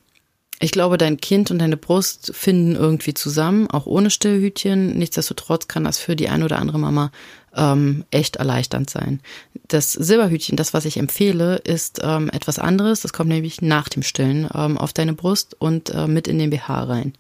ich 0.61 0.73
glaube, 0.73 0.99
dein 0.99 1.19
Kind 1.19 1.51
und 1.51 1.61
deine 1.61 1.77
Brust 1.77 2.33
finden 2.35 2.75
irgendwie 2.75 3.15
zusammen, 3.15 3.71
auch 3.71 3.87
ohne 3.87 4.11
Stillhütchen. 4.11 4.99
Nichtsdestotrotz 4.99 5.69
kann 5.69 5.85
das 5.85 5.99
für 5.99 6.17
die 6.17 6.29
eine 6.29 6.45
oder 6.45 6.59
andere 6.59 6.81
Mama 6.81 7.13
ähm, 7.55 8.05
echt 8.11 8.37
erleichternd 8.37 8.91
sein. 8.91 9.21
Das 9.69 9.93
Silberhütchen, 9.93 10.57
das, 10.57 10.75
was 10.75 10.85
ich 10.85 10.97
empfehle, 10.97 11.57
ist 11.57 12.01
ähm, 12.03 12.29
etwas 12.31 12.59
anderes. 12.59 13.01
Das 13.01 13.13
kommt 13.13 13.29
nämlich 13.29 13.63
nach 13.63 13.89
dem 13.89 14.03
Stillen 14.03 14.49
ähm, 14.53 14.79
auf 14.79 14.93
deine 14.93 15.13
Brust 15.13 15.55
und 15.59 15.91
äh, 15.91 16.09
mit 16.09 16.27
in 16.27 16.39
den 16.39 16.51
BH 16.51 16.85
rein. 16.85 17.13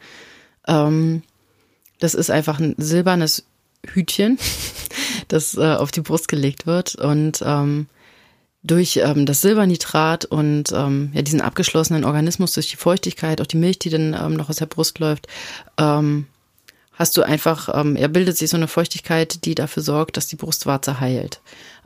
Ähm, 0.66 1.22
das 2.00 2.14
ist 2.14 2.30
einfach 2.30 2.58
ein 2.58 2.74
silbernes 2.76 3.44
Hütchen, 3.86 4.38
das 5.28 5.56
äh, 5.56 5.74
auf 5.74 5.92
die 5.92 6.00
Brust 6.00 6.26
gelegt 6.26 6.66
wird 6.66 6.96
und 6.96 7.42
ähm, 7.44 7.86
durch 8.62 8.96
ähm, 9.02 9.24
das 9.24 9.40
Silbernitrat 9.40 10.24
und 10.24 10.72
ähm, 10.72 11.10
ja, 11.14 11.22
diesen 11.22 11.40
abgeschlossenen 11.40 12.04
Organismus, 12.04 12.54
durch 12.54 12.70
die 12.70 12.76
Feuchtigkeit, 12.76 13.40
auch 13.40 13.46
die 13.46 13.56
Milch, 13.56 13.78
die 13.78 13.90
dann 13.90 14.14
ähm, 14.14 14.34
noch 14.34 14.50
aus 14.50 14.56
der 14.56 14.66
Brust 14.66 14.98
läuft, 14.98 15.28
ähm, 15.78 16.26
hast 16.92 17.16
du 17.16 17.22
einfach, 17.22 17.68
ähm, 17.72 17.94
er 17.96 18.08
bildet 18.08 18.36
sich 18.36 18.50
so 18.50 18.56
eine 18.56 18.68
Feuchtigkeit, 18.68 19.44
die 19.44 19.54
dafür 19.54 19.82
sorgt, 19.82 20.16
dass 20.16 20.26
die 20.26 20.36
Brustwarze 20.36 20.98
heilt. 20.98 21.40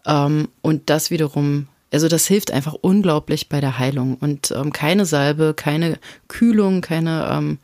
Ähm, 0.06 0.48
und 0.62 0.88
das 0.88 1.10
wiederum, 1.10 1.68
also 1.92 2.08
das 2.08 2.26
hilft 2.26 2.50
einfach 2.50 2.74
unglaublich 2.74 3.50
bei 3.50 3.60
der 3.60 3.78
Heilung. 3.78 4.16
Und 4.16 4.50
ähm, 4.52 4.72
keine 4.72 5.04
Salbe, 5.04 5.52
keine 5.54 5.98
Kühlung, 6.28 6.80
keine 6.80 7.28
ähm, 7.30 7.58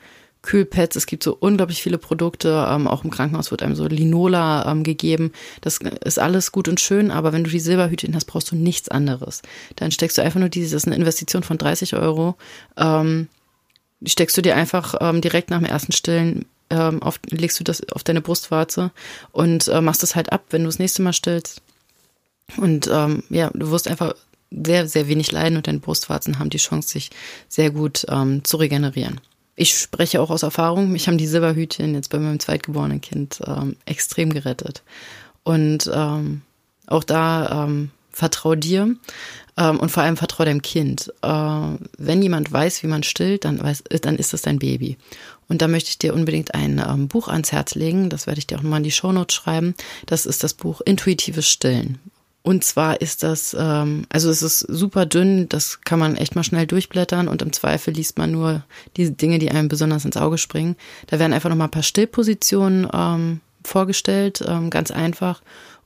Kühlpads. 0.49 0.97
Es 0.97 1.05
gibt 1.05 1.23
so 1.23 1.37
unglaublich 1.39 1.83
viele 1.83 1.99
Produkte. 1.99 2.67
Ähm, 2.71 2.89
auch 2.89 3.05
im 3.05 3.11
Krankenhaus 3.11 3.51
wird 3.51 3.63
einem 3.63 3.75
so 3.75 3.87
Linola 3.87 4.71
ähm, 4.71 4.83
gegeben. 4.83 5.33
Das 5.61 5.79
ist 6.05 6.19
alles 6.19 6.53
gut 6.53 6.69
und 6.69 6.81
schön, 6.81 7.11
aber 7.11 7.35
wenn 7.35 7.45
du 7.45 7.51
die 7.51 7.61
Silberhütchen 7.61 8.15
hast, 8.15 8.25
brauchst 8.25 8.51
du 8.51 8.57
nichts 8.57 8.89
anderes. 8.89 9.43
Dann 9.77 9.93
steckst 9.93 10.17
du 10.17 10.23
einfach 10.23 10.41
nur 10.41 10.49
diese, 10.49 10.75
das 10.75 10.85
ist 10.85 10.87
eine 10.87 10.97
Investition 10.97 11.43
von 11.43 11.59
30 11.59 11.97
Euro. 11.97 12.35
Ähm, 12.79 13.29
die 14.01 14.11
steckst 14.11 14.39
du 14.39 14.43
dir 14.43 14.57
einfach 14.57 14.95
ähm, 15.03 15.21
direkt 15.21 15.51
nach 15.51 15.59
dem 15.59 15.67
ersten 15.67 15.93
Stillen 15.93 16.47
ähm, 16.71 17.03
auf, 17.03 17.21
legst 17.29 17.61
du 17.61 17.65
das 17.65 17.87
auf 17.93 18.03
deine 18.03 18.23
Brustwarze 18.23 18.91
und 19.33 19.69
äh, 19.69 19.83
machst 19.83 20.03
es 20.03 20.17
halt 20.17 20.33
ab, 20.33 20.45
wenn 20.49 20.63
du 20.63 20.69
das 20.69 20.79
nächste 20.79 21.03
Mal 21.03 21.13
stillst. 21.13 21.61
Und 22.57 22.89
ähm, 22.91 23.23
ja, 23.29 23.51
du 23.53 23.71
wirst 23.71 23.87
einfach 23.87 24.15
sehr, 24.51 24.89
sehr 24.89 25.09
wenig 25.09 25.31
leiden 25.31 25.59
und 25.59 25.67
deine 25.67 25.81
Brustwarzen 25.81 26.39
haben 26.39 26.49
die 26.49 26.57
Chance, 26.57 26.89
sich 26.89 27.11
sehr 27.49 27.71
gut 27.71 28.07
ähm, 28.09 28.45
zu 28.45 28.57
regenerieren. 28.57 29.21
Ich 29.61 29.75
spreche 29.75 30.21
auch 30.21 30.31
aus 30.31 30.45
Erfahrung. 30.45 30.93
Mich 30.93 31.09
haben 31.09 31.19
die 31.19 31.27
Silberhütchen 31.27 31.93
jetzt 31.93 32.11
bei 32.11 32.21
meinem 32.21 32.39
zweitgeborenen 32.39 33.01
Kind 33.01 33.41
ähm, 33.45 33.75
extrem 33.87 34.33
gerettet. 34.33 34.85
Und 35.43 35.91
ähm, 35.93 36.43
auch 36.87 37.03
da 37.03 37.65
ähm, 37.65 37.91
vertrau 38.13 38.55
dir 38.55 38.95
ähm, 39.57 39.81
und 39.81 39.91
vor 39.91 40.05
allem 40.05 40.17
vertrau 40.17 40.45
deinem 40.45 40.63
Kind. 40.63 41.13
Äh, 41.23 41.29
wenn 41.99 42.23
jemand 42.23 42.53
weiß, 42.53 42.85
wie 42.85 42.87
man 42.87 43.03
stillt, 43.03 43.45
dann, 43.45 43.61
weiß, 43.61 43.83
dann 44.01 44.15
ist 44.15 44.33
das 44.33 44.43
dein 44.43 44.61
Baby. 44.61 44.97
Und 45.49 45.61
da 45.61 45.67
möchte 45.67 45.91
ich 45.91 45.99
dir 45.99 46.15
unbedingt 46.15 46.55
ein 46.55 46.81
ähm, 46.87 47.09
Buch 47.09 47.27
ans 47.27 47.51
Herz 47.51 47.75
legen. 47.75 48.11
Das 48.11 48.29
werde 48.29 48.39
ich 48.39 48.47
dir 48.47 48.59
auch 48.59 48.63
nochmal 48.63 48.79
in 48.79 48.85
die 48.85 48.93
Shownotes 48.93 49.35
schreiben. 49.35 49.75
Das 50.07 50.25
ist 50.25 50.45
das 50.45 50.55
Buch 50.55 50.83
Intuitives 50.83 51.51
Stillen 51.51 51.99
und 52.49 52.65
zwar 52.65 53.03
ist 53.03 53.25
das, 53.25 53.55
ähm, 53.61 54.07
also 54.09 54.31
es 54.31 54.41
ist 54.41 54.61
super 54.61 55.05
dünn, 55.05 55.51
das 55.51 55.83
kann 55.83 55.99
man 55.99 56.17
echt 56.17 56.35
mal 56.35 56.45
schnell 56.45 56.67
durchblättern 56.67 57.29
und 57.29 57.43
im 57.43 57.53
Zweifel 57.53 57.93
liest 57.93 58.17
man 58.17 58.31
nur 58.31 58.65
diese 58.97 59.13
Dinge, 59.13 59.39
die 59.39 59.51
einem 59.51 59.69
besonders 59.69 60.07
ins 60.07 60.17
Auge 60.17 60.39
springen. 60.39 60.75
Da 61.09 61.19
werden 61.19 61.35
einfach 61.35 61.51
nochmal 61.51 61.67
ein 61.67 61.73
paar 61.73 61.83
Stillpositionen 61.83 62.89
ähm, 62.91 63.41
vorgestellt, 63.63 64.43
ähm, 64.49 64.71
ganz 64.71 64.91
einfach. 64.91 65.43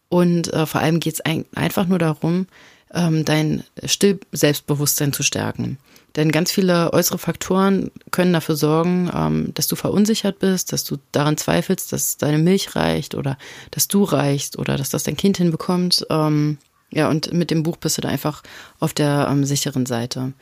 Und 0.09 0.53
äh, 0.53 0.65
vor 0.65 0.81
allem 0.81 1.01
geht 1.01 1.15
es 1.15 1.21
ein, 1.23 1.47
einfach 1.57 1.89
nur 1.89 1.99
darum, 1.99 2.47
ähm, 2.93 3.25
dein 3.25 3.65
Still-Selbstbewusstsein 3.85 5.13
zu 5.13 5.23
stärken. 5.23 5.79
Denn 6.17 6.31
ganz 6.31 6.53
viele 6.53 6.93
äußere 6.93 7.19
Faktoren 7.19 7.91
können 8.11 8.35
dafür 8.35 8.57
sorgen, 8.57 9.11
ähm, 9.15 9.55
dass 9.55 9.67
du 9.67 9.77
verunsichert 9.77 10.39
bist, 10.39 10.73
dass 10.73 10.85
du 10.85 10.99
daran 11.11 11.37
zweifelst, 11.37 11.93
dass 11.93 12.19
deine 12.19 12.39
Milch 12.39 12.77
reicht 12.77 13.15
oder 13.15 13.39
dass 13.71 13.89
du 13.89 14.05
reichst 14.05 14.59
oder 14.59 14.77
dass 14.77 14.91
das 14.91 15.05
dein 15.05 15.17
Kind 15.17 15.39
hinbekommt. 15.39 16.07
Ähm, 16.11 16.59
ja, 16.91 17.09
und 17.09 17.33
mit 17.33 17.51
dem 17.51 17.63
Buch 17.63 17.79
bist 17.79 17.97
du 17.97 18.03
da 18.03 18.11
einfach 18.11 18.43
auf 18.79 18.93
der 18.93 19.29
ähm, 19.31 19.45
sicheren 19.45 19.87
Seite. 19.87 20.35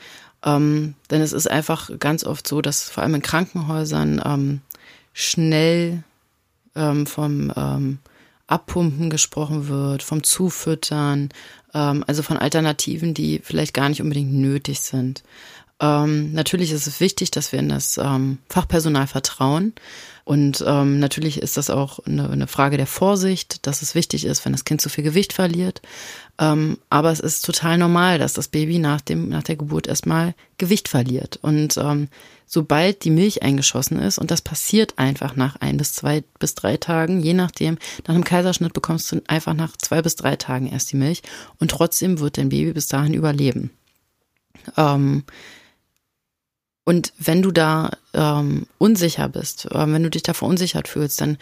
Ähm, 0.45 0.95
denn 1.11 1.21
es 1.21 1.33
ist 1.33 1.49
einfach 1.49 1.91
ganz 2.01 2.25
oft 2.25 2.49
so, 2.49 2.61
dass 2.61 2.91
vor 2.91 3.05
allem 3.05 3.15
in 3.15 3.23
Krankenhäusern 3.23 4.21
ähm, 4.25 4.61
schnell 5.13 6.03
ähm, 6.75 7.07
vom 7.07 7.53
Abpumpen 8.51 9.11
gesprochen 9.11 9.69
wird, 9.69 10.03
vom 10.03 10.25
Zufüttern, 10.25 11.29
also 11.73 12.23
von 12.23 12.37
Alternativen, 12.37 13.15
die 13.15 13.41
vielleicht 13.43 13.75
gar 13.75 13.89
nicht 13.89 14.03
unbedingt 14.03 14.33
nötig 14.33 14.81
sind. 14.81 15.23
Ähm, 15.81 16.33
natürlich 16.33 16.73
ist 16.73 16.87
es 16.87 17.01
wichtig, 17.01 17.31
dass 17.31 17.53
wir 17.53 17.59
in 17.59 17.71
das 17.71 17.97
ähm, 17.97 18.39
Fachpersonal 18.49 19.07
vertrauen. 19.07 19.73
Und 20.25 20.63
ähm, 20.67 21.01
natürlich 21.01 21.41
ist 21.41 21.57
das 21.57 21.71
auch 21.71 21.99
eine, 22.01 22.29
eine, 22.29 22.47
Frage 22.47 22.77
der 22.77 22.87
Vorsicht, 22.87 23.67
dass 23.67 23.83
es 23.83 23.95
wichtig 23.95 24.27
ist, 24.27 24.45
wenn 24.45 24.53
das 24.53 24.65
Kind 24.67 24.81
zu 24.81 24.91
viel 24.91 25.03
Gewicht 25.03 25.33
verliert. 25.33 25.81
Ähm, 26.39 26.79
aber 26.91 27.11
es 27.11 27.19
ist 27.19 27.45
total 27.45 27.79
normal, 27.79 28.19
dass 28.19 28.35
das 28.35 28.49
Baby 28.49 28.79
nach, 28.79 29.01
dem, 29.01 29.31
nach 29.31 29.43
der 29.43 29.57
Geburt 29.57 29.87
erstmal 29.87 30.35
Gewicht 30.59 30.89
verliert. 30.89 31.39
Und 31.41 31.79
ähm, 31.79 32.09
sobald 32.47 33.05
die 33.05 33.11
Milch 33.11 33.43
eingeschossen 33.43 33.99
ist, 33.99 34.19
und 34.19 34.31
das 34.31 34.43
passiert 34.43 34.99
einfach 34.99 35.35
nach 35.35 35.57
ein 35.57 35.79
bis 35.79 35.95
zwei 35.95 36.23
bis 36.39 36.55
drei 36.55 36.77
Tagen, 36.77 37.21
je 37.21 37.35
nachdem, 37.35 37.79
nach 38.07 38.15
einem 38.15 38.25
Kaiserschnitt 38.25 38.75
bekommst 38.75 39.11
du 39.11 39.23
einfach 39.27 39.55
nach 39.55 39.77
zwei 39.79 40.03
bis 40.03 40.15
drei 40.17 40.37
Tagen 40.37 40.71
erst 40.71 40.93
die 40.93 40.97
Milch 40.97 41.23
und 41.59 41.71
trotzdem 41.71 42.21
wird 42.21 42.37
dein 42.37 42.51
Baby 42.51 42.75
bis 42.75 42.89
dahin 42.89 43.15
überleben. 43.15 43.71
Ähm, 44.77 45.25
und 46.91 47.13
wenn 47.19 47.41
du 47.41 47.53
da 47.53 47.93
ähm, 48.15 48.67
unsicher 48.79 49.29
bist, 49.29 49.67
äh, 49.67 49.93
wenn 49.93 50.03
du 50.03 50.11
dich 50.11 50.25
da 50.25 50.35
verunsichert 50.35 50.89
fühlst, 50.89 51.21
dann 51.21 51.39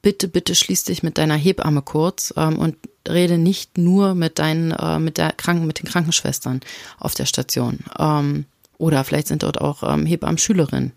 bitte, 0.00 0.28
bitte 0.28 0.54
schließ 0.54 0.84
dich 0.84 1.02
mit 1.02 1.18
deiner 1.18 1.34
Hebamme 1.34 1.82
kurz 1.82 2.32
ähm, 2.36 2.56
und 2.56 2.76
rede 3.08 3.36
nicht 3.36 3.78
nur 3.78 4.14
mit 4.14 4.38
deinen, 4.38 4.70
äh, 4.70 5.00
mit 5.00 5.18
der 5.18 5.32
Kranken, 5.32 5.66
mit 5.66 5.80
den 5.80 5.88
Krankenschwestern 5.88 6.60
auf 7.00 7.14
der 7.14 7.26
Station. 7.26 7.80
Ähm, 7.98 8.44
oder 8.78 9.02
vielleicht 9.02 9.26
sind 9.26 9.42
dort 9.42 9.60
auch 9.60 9.82
ähm, 9.82 10.06
Hebammen-Schülerinnen. 10.06 10.92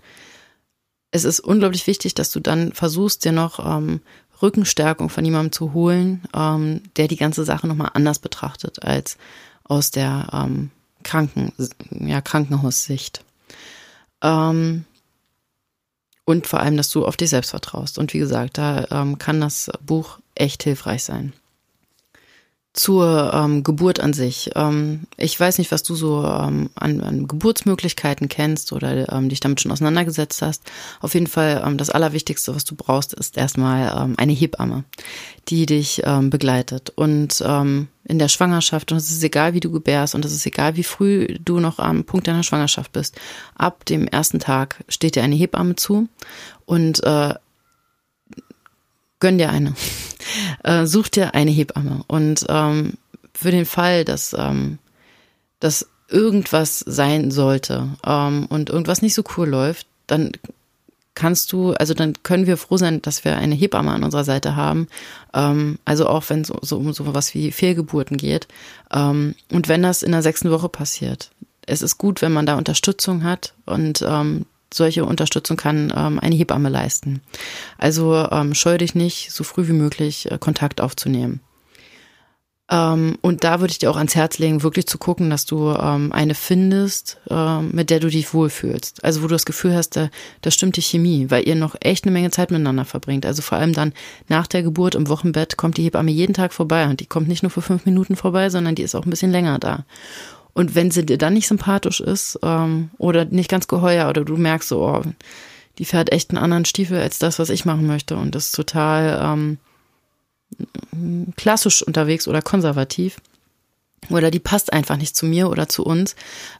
Es 1.10 1.24
ist 1.24 1.40
unglaublich 1.40 1.88
wichtig, 1.88 2.14
dass 2.14 2.30
du 2.30 2.40
dann 2.40 2.74
versuchst, 2.74 3.26
dir 3.26 3.32
noch 3.32 3.58
ähm, 3.58 4.02
Rückenstärkung 4.40 5.10
von 5.10 5.26
jemandem 5.26 5.52
zu 5.52 5.74
holen, 5.74 6.22
ähm, 6.36 6.84
der 6.96 7.08
die 7.08 7.18
ganze 7.18 7.44
Sache 7.44 7.66
nochmal 7.66 7.90
anders 7.96 8.20
betrachtet 8.20 8.84
als 8.84 9.18
aus 9.64 9.90
der 9.90 10.30
ähm, 10.32 10.70
Kranken, 11.02 11.54
ja, 11.90 12.22
Krankenhaussicht. 12.22 13.26
Ähm, 14.22 14.86
und 16.26 16.48
vor 16.48 16.60
allem, 16.60 16.78
dass 16.78 16.90
du 16.90 17.06
auf 17.06 17.18
dich 17.18 17.30
selbst 17.30 17.52
vertraust. 17.52 18.00
Und 18.00 18.14
wie 18.14 18.20
gesagt, 18.20 18.58
da 18.58 18.88
ähm, 18.90 19.18
kann 19.18 19.42
das 19.42 19.72
Buch 19.86 20.20
echt 20.34 20.64
hilfreich 20.64 21.04
sein 21.04 21.34
zur 22.76 23.32
ähm, 23.34 23.64
Geburt 23.64 24.02
an 24.02 24.14
sich. 24.14 24.52
Ähm, 24.54 25.08
ich 25.16 25.40
weiß 25.40 25.58
nicht, 25.58 25.72
was 25.72 25.82
du 25.82 25.96
so 25.96 26.26
ähm, 26.26 26.70
an, 26.76 27.00
an 27.02 27.28
Geburtsmöglichkeiten 27.28 28.28
kennst 28.28 28.74
oder 28.74 29.12
ähm, 29.14 29.30
dich 29.30 29.40
damit 29.40 29.62
schon 29.62 29.72
auseinandergesetzt 29.72 30.42
hast. 30.42 30.62
Auf 31.00 31.14
jeden 31.14 31.28
Fall 31.28 31.64
ähm, 31.66 31.78
das 31.78 31.90
Allerwichtigste, 31.90 32.54
was 32.54 32.66
du 32.66 32.76
brauchst, 32.76 33.14
ist 33.14 33.38
erstmal 33.38 33.96
ähm, 33.98 34.16
eine 34.18 34.34
Hebamme, 34.34 34.84
die 35.48 35.66
dich 35.66 36.02
ähm, 36.04 36.30
begleitet. 36.30 36.92
Und 36.96 37.42
ähm, 37.48 37.88
in 38.04 38.20
der 38.20 38.28
Schwangerschaft, 38.28 38.92
und 38.92 38.98
es 38.98 39.10
ist 39.10 39.24
egal, 39.24 39.54
wie 39.54 39.62
du 39.62 39.72
gebärst, 39.72 40.14
und 40.14 40.26
es 40.26 40.34
ist 40.34 40.46
egal, 40.46 40.76
wie 40.76 40.84
früh 40.84 41.38
du 41.44 41.62
noch 41.62 41.80
am 41.80 42.04
Punkt 42.04 42.28
deiner 42.28 42.44
Schwangerschaft 42.44 42.92
bist, 42.92 43.16
ab 43.56 43.86
dem 43.86 44.06
ersten 44.06 44.40
Tag 44.40 44.84
steht 44.90 45.16
dir 45.16 45.24
eine 45.24 45.36
Hebamme 45.36 45.78
zu 45.78 46.10
und 46.66 47.04
äh, 47.04 47.34
gönn 49.20 49.38
dir 49.38 49.50
eine. 49.50 49.74
Äh, 50.64 50.86
such 50.86 51.10
dir 51.10 51.36
eine 51.36 51.52
Hebamme. 51.52 52.04
Und 52.08 52.46
ähm, 52.50 52.96
für 53.34 53.52
den 53.52 53.66
Fall, 53.66 54.04
dass, 54.04 54.36
ähm, 54.38 54.80
dass 55.60 55.88
irgendwas 56.10 56.80
sein 56.80 57.30
sollte 57.32 57.90
ähm, 58.06 58.48
und 58.48 58.70
irgendwas 58.70 59.02
nicht 59.02 59.14
so 59.14 59.24
cool 59.38 59.48
läuft, 59.48 59.88
dann 60.08 60.32
kannst 61.16 61.52
du, 61.52 61.74
also 61.74 61.94
dann 61.94 62.14
können 62.24 62.46
wir 62.46 62.58
froh 62.58 62.78
sein, 62.78 63.02
dass 63.02 63.24
wir 63.24 63.38
eine 63.38 63.56
Hebamme 63.56 63.92
an 63.92 64.04
unserer 64.04 64.26
Seite 64.26 64.56
haben. 64.56 64.88
Ähm, 65.34 65.80
also 65.86 66.08
auch 66.08 66.30
wenn 66.30 66.42
es 66.42 66.52
so, 66.62 66.78
um 66.78 66.94
so 66.94 67.14
was 67.14 67.34
wie 67.34 67.52
Fehlgeburten 67.52 68.18
geht. 68.18 68.48
Ähm, 68.92 69.36
und 69.52 69.68
wenn 69.68 69.82
das 69.82 70.04
in 70.04 70.12
der 70.12 70.22
sechsten 70.22 70.52
Woche 70.52 70.70
passiert. 70.70 71.32
Es 71.66 71.82
ist 71.82 71.98
gut, 71.98 72.22
wenn 72.22 72.34
man 72.34 72.46
da 72.46 72.58
Unterstützung 72.58 73.24
hat 73.24 73.54
und 73.66 74.04
ähm, 74.08 74.46
solche 74.74 75.06
Unterstützung 75.06 75.58
kann 75.58 75.94
ähm, 75.96 76.20
eine 76.20 76.36
Hebamme 76.36 76.70
leisten. 76.70 77.22
Also 77.78 78.16
ähm, 78.32 78.54
scheu 78.54 78.78
dich 78.78 78.96
nicht, 78.96 79.32
so 79.32 79.44
früh 79.44 79.68
wie 79.68 79.74
möglich 79.74 80.32
äh, 80.32 80.38
Kontakt 80.38 80.82
aufzunehmen. 80.82 81.42
Ähm, 82.70 83.18
und 83.22 83.44
da 83.44 83.60
würde 83.60 83.72
ich 83.72 83.78
dir 83.78 83.92
auch 83.92 83.98
ans 83.98 84.16
Herz 84.16 84.40
legen, 84.40 84.64
wirklich 84.64 84.88
zu 84.88 84.98
gucken, 84.98 85.30
dass 85.30 85.46
du 85.46 85.70
ähm, 85.70 86.12
eine 86.12 86.34
findest, 86.34 87.20
äh, 87.30 87.62
mit 87.62 87.92
der 87.92 88.00
du 88.00 88.08
dich 88.08 88.34
wohlfühlst. 88.34 89.04
Also 89.04 89.22
wo 89.22 89.28
du 89.28 89.36
das 89.36 89.46
Gefühl 89.46 89.76
hast, 89.76 89.96
da, 89.96 90.10
da 90.42 90.50
stimmt 90.50 90.76
die 90.76 90.82
Chemie, 90.82 91.30
weil 91.30 91.48
ihr 91.48 91.56
noch 91.56 91.76
echt 91.80 92.06
eine 92.06 92.12
Menge 92.12 92.32
Zeit 92.32 92.50
miteinander 92.50 92.86
verbringt. 92.86 93.26
Also 93.26 93.44
vor 93.44 93.60
allem 93.60 93.74
dann 93.74 93.94
nach 94.30 94.48
der 94.48 94.64
Geburt 94.64 94.96
im 94.96 95.08
Wochenbett 95.10 95.58
kommt 95.58 95.78
die 95.78 95.84
Hebamme 95.84 96.12
jeden 96.12 96.34
Tag 96.34 96.54
vorbei 96.54 96.88
und 96.88 97.02
die 97.02 97.06
kommt 97.06 97.28
nicht 97.28 97.44
nur 97.44 97.52
für 97.52 97.62
fünf 97.62 97.86
Minuten 97.86 98.16
vorbei, 98.16 98.50
sondern 98.50 98.74
die 98.74 98.84
ist 98.84 98.96
auch 98.96 99.06
ein 99.06 99.12
bisschen 99.12 99.32
länger 99.32 99.60
da. 99.60 99.86
Und 100.56 100.74
wenn 100.74 100.90
sie 100.90 101.06
dir 101.06 101.18
dann 101.18 101.34
nicht 101.34 101.48
sympathisch 101.48 102.00
ist 102.00 102.40
ähm, 102.42 102.90
oder 102.98 103.26
nicht 103.26 103.50
ganz 103.50 103.68
geheuer 103.68 104.10
oder 104.10 104.24
du 104.24 104.38
merkst 104.38 104.70
so, 104.70 104.88
oh, 104.88 105.04
die 105.78 105.86
fährt 105.86 106.14
echt 106.14 106.32
einen 106.32 106.42
anderen 106.42 106.64
Stiefel 106.64 106.98
als 106.98 107.20
das, 107.20 107.40
was 107.40 107.50
ich 107.50 107.66
machen 107.66 107.86
möchte 107.86 108.16
und 108.16 108.36
ist 108.38 108.54
total 108.56 109.20
ähm, 109.22 109.58
klassisch 111.36 111.84
unterwegs 111.84 112.28
oder 112.30 112.42
konservativ. 112.42 113.18
Oder 114.10 114.32
die 114.32 114.40
passt 114.40 114.72
einfach 114.72 114.96
nicht 114.96 115.16
zu 115.16 115.26
mir 115.26 115.50
oder 115.50 115.68
zu 115.68 115.84
uns, 115.84 116.16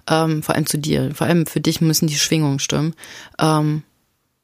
ähm, 0.10 0.44
vor 0.44 0.56
allem 0.56 0.66
zu 0.66 0.78
dir. 0.78 1.14
Vor 1.16 1.28
allem 1.28 1.46
für 1.46 1.62
dich 1.62 1.80
müssen 1.80 2.08
die 2.08 2.18
Schwingungen 2.18 2.60
stimmen. 2.60 2.96
Ähm, 3.40 3.84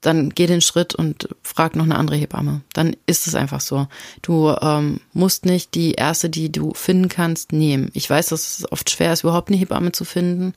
dann 0.02 0.32
geh 0.32 0.48
den 0.48 0.62
Schritt 0.62 0.96
und 0.96 1.30
frag 1.44 1.76
noch 1.76 1.86
eine 1.86 1.98
andere 1.98 2.18
Hebamme. 2.18 2.62
Dann 2.74 2.96
ist 3.06 3.28
es 3.28 3.36
einfach 3.36 3.62
so. 3.62 3.88
Du 4.24 4.50
ähm, 4.50 5.00
musst 5.14 5.46
nicht 5.46 5.76
die 5.76 5.94
erste, 5.94 6.30
die 6.30 6.52
du 6.52 6.74
finden 6.74 7.08
kannst, 7.08 7.54
nehmen. 7.54 7.92
Ich 7.94 8.10
weiß, 8.10 8.30
dass 8.30 8.60
es 8.60 8.72
oft 8.72 8.90
schwer 8.90 9.14
ist, 9.14 9.24
überhaupt 9.24 9.50
eine 9.50 9.58
Hebamme 9.58 9.92
zu 9.92 10.04
finden. 10.04 10.54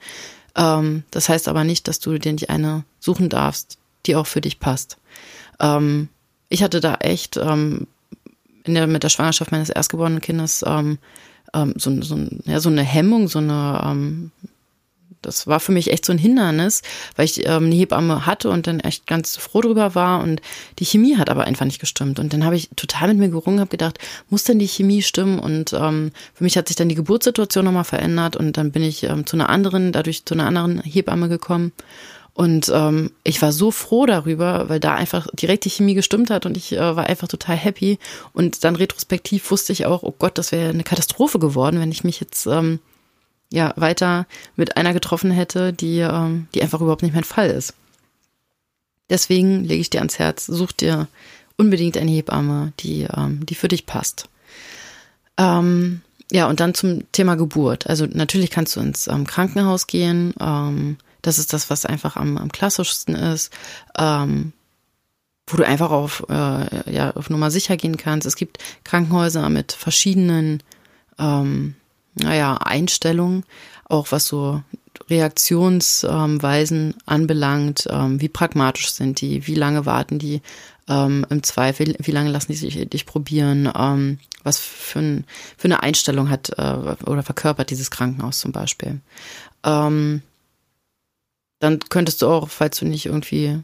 Ähm, 0.56 1.04
das 1.10 1.28
heißt 1.28 1.48
aber 1.48 1.62
nicht, 1.62 1.88
dass 1.88 2.00
du 2.00 2.16
dir 2.18 2.32
nicht 2.32 2.48
eine 2.48 2.84
suchen 3.00 3.28
darfst, 3.28 3.78
die 4.06 4.16
auch 4.16 4.26
für 4.26 4.40
dich 4.40 4.60
passt. 4.60 4.96
Ähm, 5.60 6.08
ich 6.48 6.62
hatte 6.62 6.80
da 6.80 6.94
echt 6.96 7.36
ähm, 7.36 7.86
in 8.64 8.74
der, 8.74 8.86
mit 8.86 9.02
der 9.02 9.10
Schwangerschaft 9.10 9.52
meines 9.52 9.68
erstgeborenen 9.68 10.22
Kindes 10.22 10.64
ähm, 10.66 10.98
ähm, 11.52 11.74
so, 11.76 12.00
so, 12.02 12.18
ja, 12.44 12.60
so 12.60 12.68
eine 12.68 12.82
Hemmung, 12.82 13.28
so 13.28 13.38
eine 13.38 13.82
ähm, 13.84 14.30
das 15.24 15.46
war 15.46 15.60
für 15.60 15.72
mich 15.72 15.90
echt 15.90 16.04
so 16.04 16.12
ein 16.12 16.18
Hindernis, 16.18 16.82
weil 17.16 17.24
ich 17.24 17.46
ähm, 17.46 17.66
eine 17.66 17.74
Hebamme 17.74 18.26
hatte 18.26 18.50
und 18.50 18.66
dann 18.66 18.80
echt 18.80 19.06
ganz 19.06 19.36
froh 19.36 19.60
drüber 19.60 19.94
war 19.94 20.22
und 20.22 20.40
die 20.78 20.84
Chemie 20.84 21.16
hat 21.16 21.30
aber 21.30 21.44
einfach 21.44 21.64
nicht 21.64 21.80
gestimmt. 21.80 22.18
Und 22.18 22.32
dann 22.32 22.44
habe 22.44 22.56
ich 22.56 22.70
total 22.76 23.08
mit 23.08 23.18
mir 23.18 23.28
gerungen, 23.30 23.60
habe 23.60 23.70
gedacht, 23.70 23.98
muss 24.28 24.44
denn 24.44 24.58
die 24.58 24.68
Chemie 24.68 25.02
stimmen? 25.02 25.38
Und 25.38 25.72
ähm, 25.72 26.12
für 26.34 26.44
mich 26.44 26.56
hat 26.56 26.68
sich 26.68 26.76
dann 26.76 26.88
die 26.88 26.94
Geburtssituation 26.94 27.64
nochmal 27.64 27.84
verändert 27.84 28.36
und 28.36 28.56
dann 28.56 28.72
bin 28.72 28.82
ich 28.82 29.04
ähm, 29.04 29.26
zu 29.26 29.36
einer 29.36 29.48
anderen, 29.48 29.92
dadurch 29.92 30.24
zu 30.24 30.34
einer 30.34 30.46
anderen 30.46 30.80
Hebamme 30.80 31.28
gekommen. 31.28 31.72
Und 32.34 32.70
ähm, 32.74 33.12
ich 33.22 33.40
war 33.42 33.52
so 33.52 33.70
froh 33.70 34.06
darüber, 34.06 34.68
weil 34.68 34.80
da 34.80 34.94
einfach 34.94 35.28
direkt 35.34 35.64
die 35.66 35.70
Chemie 35.70 35.94
gestimmt 35.94 36.30
hat 36.30 36.46
und 36.46 36.56
ich 36.56 36.72
äh, 36.72 36.96
war 36.96 37.06
einfach 37.06 37.28
total 37.28 37.56
happy. 37.56 37.98
Und 38.32 38.64
dann 38.64 38.74
retrospektiv 38.74 39.52
wusste 39.52 39.72
ich 39.72 39.86
auch, 39.86 40.02
oh 40.02 40.14
Gott, 40.18 40.36
das 40.36 40.50
wäre 40.50 40.70
eine 40.70 40.82
Katastrophe 40.82 41.38
geworden, 41.38 41.78
wenn 41.78 41.92
ich 41.92 42.02
mich 42.02 42.18
jetzt 42.18 42.46
ähm, 42.46 42.80
ja 43.54 43.72
weiter 43.76 44.26
mit 44.56 44.76
einer 44.76 44.92
getroffen 44.92 45.30
hätte, 45.30 45.72
die, 45.72 46.00
ähm, 46.00 46.48
die 46.54 46.62
einfach 46.62 46.80
überhaupt 46.80 47.02
nicht 47.02 47.14
mein 47.14 47.24
Fall 47.24 47.50
ist. 47.50 47.74
Deswegen 49.10 49.64
lege 49.64 49.80
ich 49.80 49.90
dir 49.90 49.98
ans 49.98 50.18
Herz, 50.18 50.46
such 50.46 50.72
dir 50.72 51.08
unbedingt 51.56 51.96
eine 51.96 52.10
Hebamme, 52.10 52.72
die, 52.80 53.06
ähm, 53.16 53.46
die 53.46 53.54
für 53.54 53.68
dich 53.68 53.86
passt. 53.86 54.28
Ähm, 55.36 56.00
ja, 56.32 56.48
und 56.48 56.60
dann 56.60 56.74
zum 56.74 57.10
Thema 57.12 57.36
Geburt. 57.36 57.86
Also 57.86 58.06
natürlich 58.06 58.50
kannst 58.50 58.74
du 58.76 58.80
ins 58.80 59.06
ähm, 59.06 59.26
Krankenhaus 59.26 59.86
gehen. 59.86 60.34
Ähm, 60.40 60.96
das 61.22 61.38
ist 61.38 61.52
das, 61.52 61.70
was 61.70 61.86
einfach 61.86 62.16
am, 62.16 62.38
am 62.38 62.50
klassischsten 62.50 63.14
ist. 63.14 63.52
Ähm, 63.96 64.52
wo 65.46 65.58
du 65.58 65.66
einfach 65.66 65.90
auf, 65.90 66.24
äh, 66.30 66.90
ja, 66.90 67.10
auf 67.14 67.28
Nummer 67.28 67.50
sicher 67.50 67.76
gehen 67.76 67.98
kannst. 67.98 68.26
Es 68.26 68.36
gibt 68.36 68.58
Krankenhäuser 68.82 69.50
mit 69.50 69.72
verschiedenen 69.72 70.62
ähm, 71.18 71.74
naja, 72.14 72.56
Einstellung, 72.56 73.44
auch 73.84 74.12
was 74.12 74.26
so 74.26 74.62
Reaktionsweisen 75.08 76.94
anbelangt, 77.04 77.86
ähm, 77.90 78.20
wie 78.20 78.28
pragmatisch 78.28 78.92
sind 78.92 79.20
die, 79.20 79.46
wie 79.46 79.54
lange 79.54 79.86
warten 79.86 80.18
die 80.18 80.40
ähm, 80.88 81.26
im 81.30 81.42
Zweifel, 81.42 81.96
wie 81.98 82.10
lange 82.10 82.30
lassen 82.30 82.52
die 82.52 82.58
sich 82.58 82.88
dich 82.88 83.06
probieren, 83.06 83.70
ähm, 83.76 84.18
was 84.42 84.58
für, 84.58 85.00
ein, 85.00 85.24
für 85.56 85.66
eine 85.66 85.82
Einstellung 85.82 86.30
hat 86.30 86.50
äh, 86.58 86.96
oder 87.06 87.22
verkörpert 87.22 87.70
dieses 87.70 87.90
Krankenhaus 87.90 88.40
zum 88.40 88.52
Beispiel. 88.52 89.00
dann 89.62 90.10
könntest 91.88 92.20
du 92.20 92.26
auch, 92.26 92.50
falls 92.50 92.78
du 92.78 92.84
nicht 92.84 93.06
irgendwie 93.06 93.62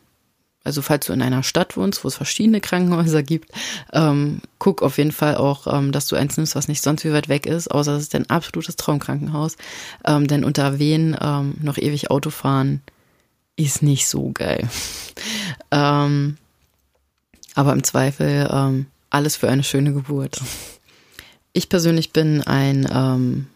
also 0.71 0.83
falls 0.83 1.07
du 1.07 1.13
in 1.13 1.21
einer 1.21 1.43
Stadt 1.43 1.77
wohnst, 1.77 2.05
wo 2.05 2.09
es 2.09 2.15
verschiedene 2.15 2.61
Krankenhäuser 2.61 3.25
gibt, 3.25 3.51
ähm, 3.93 4.41
guck 4.61 4.83
auf 4.83 4.99
jeden 4.99 5.11
Fall 5.11 5.37
auch, 5.37 5.67
ähm, 5.67 5.91
dass 5.91 6.07
du 6.07 6.15
eins 6.15 6.37
nimmst, 6.37 6.55
was 6.55 6.69
nicht 6.69 6.81
sonst 6.81 7.05
wie 7.05 7.13
weit 7.13 7.29
weg 7.29 7.45
ist, 7.45 7.69
außer 7.69 7.97
es 7.97 8.05
ist 8.05 8.15
dein 8.15 8.31
absolutes 8.31 8.77
Traumkrankenhaus. 8.77 9.57
Ähm, 10.07 10.29
denn 10.29 10.45
unter 10.45 10.79
wen 10.79 11.17
ähm, 11.21 11.55
noch 11.61 11.77
ewig 11.77 12.13
Auto 12.13 12.31
fahren 12.31 12.83
ist 13.57 13.83
nicht 13.83 14.07
so 14.07 14.31
geil. 14.33 14.69
ähm, 15.73 16.37
aber 17.57 17.73
im 17.73 17.83
Zweifel 17.83 18.49
ähm, 18.49 18.87
alles 19.11 19.35
für 19.35 19.49
eine 19.49 19.65
schöne 19.65 19.93
Geburt. 19.93 20.41
Ich 21.53 21.69
persönlich 21.69 22.13
bin 22.13 22.43
ein 22.43 22.89
ähm, 22.95 23.49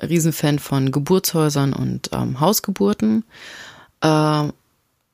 Riesenfan 0.00 0.60
von 0.60 0.92
Geburtshäusern 0.92 1.72
und 1.72 2.10
ähm, 2.12 2.38
Hausgeburten. 2.38 3.24
Äh, 4.02 4.50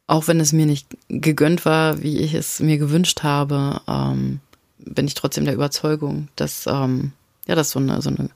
auch 0.07 0.29
wenn 0.29 0.41
es 0.41 0.53
mir 0.53 0.67
nicht 0.67 0.87
gegönnt 1.09 1.65
war, 1.65 2.03
wie 2.03 2.19
ich 2.19 2.35
es 2.35 2.61
mir 2.61 2.79
gewünscht 2.79 3.23
habe, 3.23 3.81
ähm, 3.89 4.41
bin 4.79 5.07
ich 5.07 5.15
trotzdem 5.15 5.45
der 5.45 5.55
Überzeugung, 5.55 6.29
dass 6.37 6.67
ähm, 6.67 7.13
ja, 7.47 7.55
dass 7.55 7.71
so 7.71 7.79
eine, 7.79 8.03
so 8.03 8.11
eine 8.11 8.31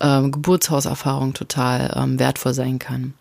äh, 0.00 0.28
Geburtshauserfahrung 0.28 1.34
total 1.34 1.92
ähm, 1.96 2.18
wertvoll 2.18 2.54
sein 2.54 2.78
kann. 2.78 3.14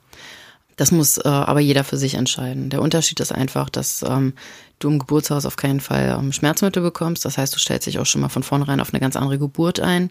Das 0.76 0.92
muss 0.92 1.18
äh, 1.18 1.28
aber 1.28 1.60
jeder 1.60 1.84
für 1.84 1.98
sich 1.98 2.14
entscheiden. 2.14 2.70
Der 2.70 2.82
Unterschied 2.82 3.20
ist 3.20 3.34
einfach, 3.34 3.70
dass 3.70 4.02
ähm, 4.02 4.34
du 4.80 4.90
im 4.90 5.00
Geburtshaus 5.00 5.46
auf 5.46 5.58
keinen 5.58 5.82
Fall 5.82 6.18
ähm, 6.18 6.32
Schmerzmittel 6.32 6.82
bekommst. 6.82 7.26
Das 7.26 7.38
heißt, 7.38 7.54
du 7.54 7.60
stellst 7.60 7.88
dich 7.88 8.00
auch 8.00 8.06
schon 8.06 8.22
mal 8.22 8.30
von 8.30 8.44
vornherein 8.44 8.80
auf 8.80 8.94
eine 8.94 9.02
ganz 9.02 9.18
andere 9.18 9.40
Geburt 9.40 9.82
ein 9.82 10.10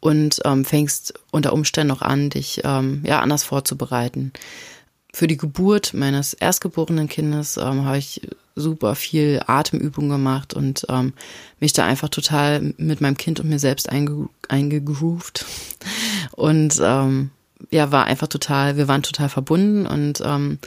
und 0.00 0.40
ähm, 0.44 0.64
fängst 0.64 1.14
unter 1.30 1.52
Umständen 1.52 1.92
auch 1.92 2.02
an, 2.02 2.28
dich 2.28 2.60
ähm, 2.64 3.02
ja 3.06 3.20
anders 3.20 3.44
vorzubereiten. 3.44 4.32
Für 5.12 5.26
die 5.26 5.36
Geburt 5.36 5.92
meines 5.92 6.32
erstgeborenen 6.32 7.08
Kindes 7.08 7.56
ähm, 7.58 7.84
habe 7.84 7.98
ich 7.98 8.22
super 8.54 8.94
viel 8.94 9.42
Atemübung 9.46 10.08
gemacht 10.08 10.54
und 10.54 10.86
ähm, 10.88 11.12
mich 11.60 11.72
da 11.72 11.84
einfach 11.84 12.08
total 12.08 12.74
mit 12.76 13.00
meinem 13.00 13.16
Kind 13.16 13.40
und 13.40 13.48
mir 13.48 13.58
selbst 13.58 13.88
einge 13.88 14.28
eingegroovt. 14.48 15.44
Und 16.32 16.80
ähm, 16.82 17.30
ja, 17.70 17.92
war 17.92 18.06
einfach 18.06 18.26
total, 18.26 18.76
wir 18.76 18.88
waren 18.88 19.02
total 19.02 19.28
verbunden 19.28 19.86
und 19.86 20.22
ähm, 20.24 20.58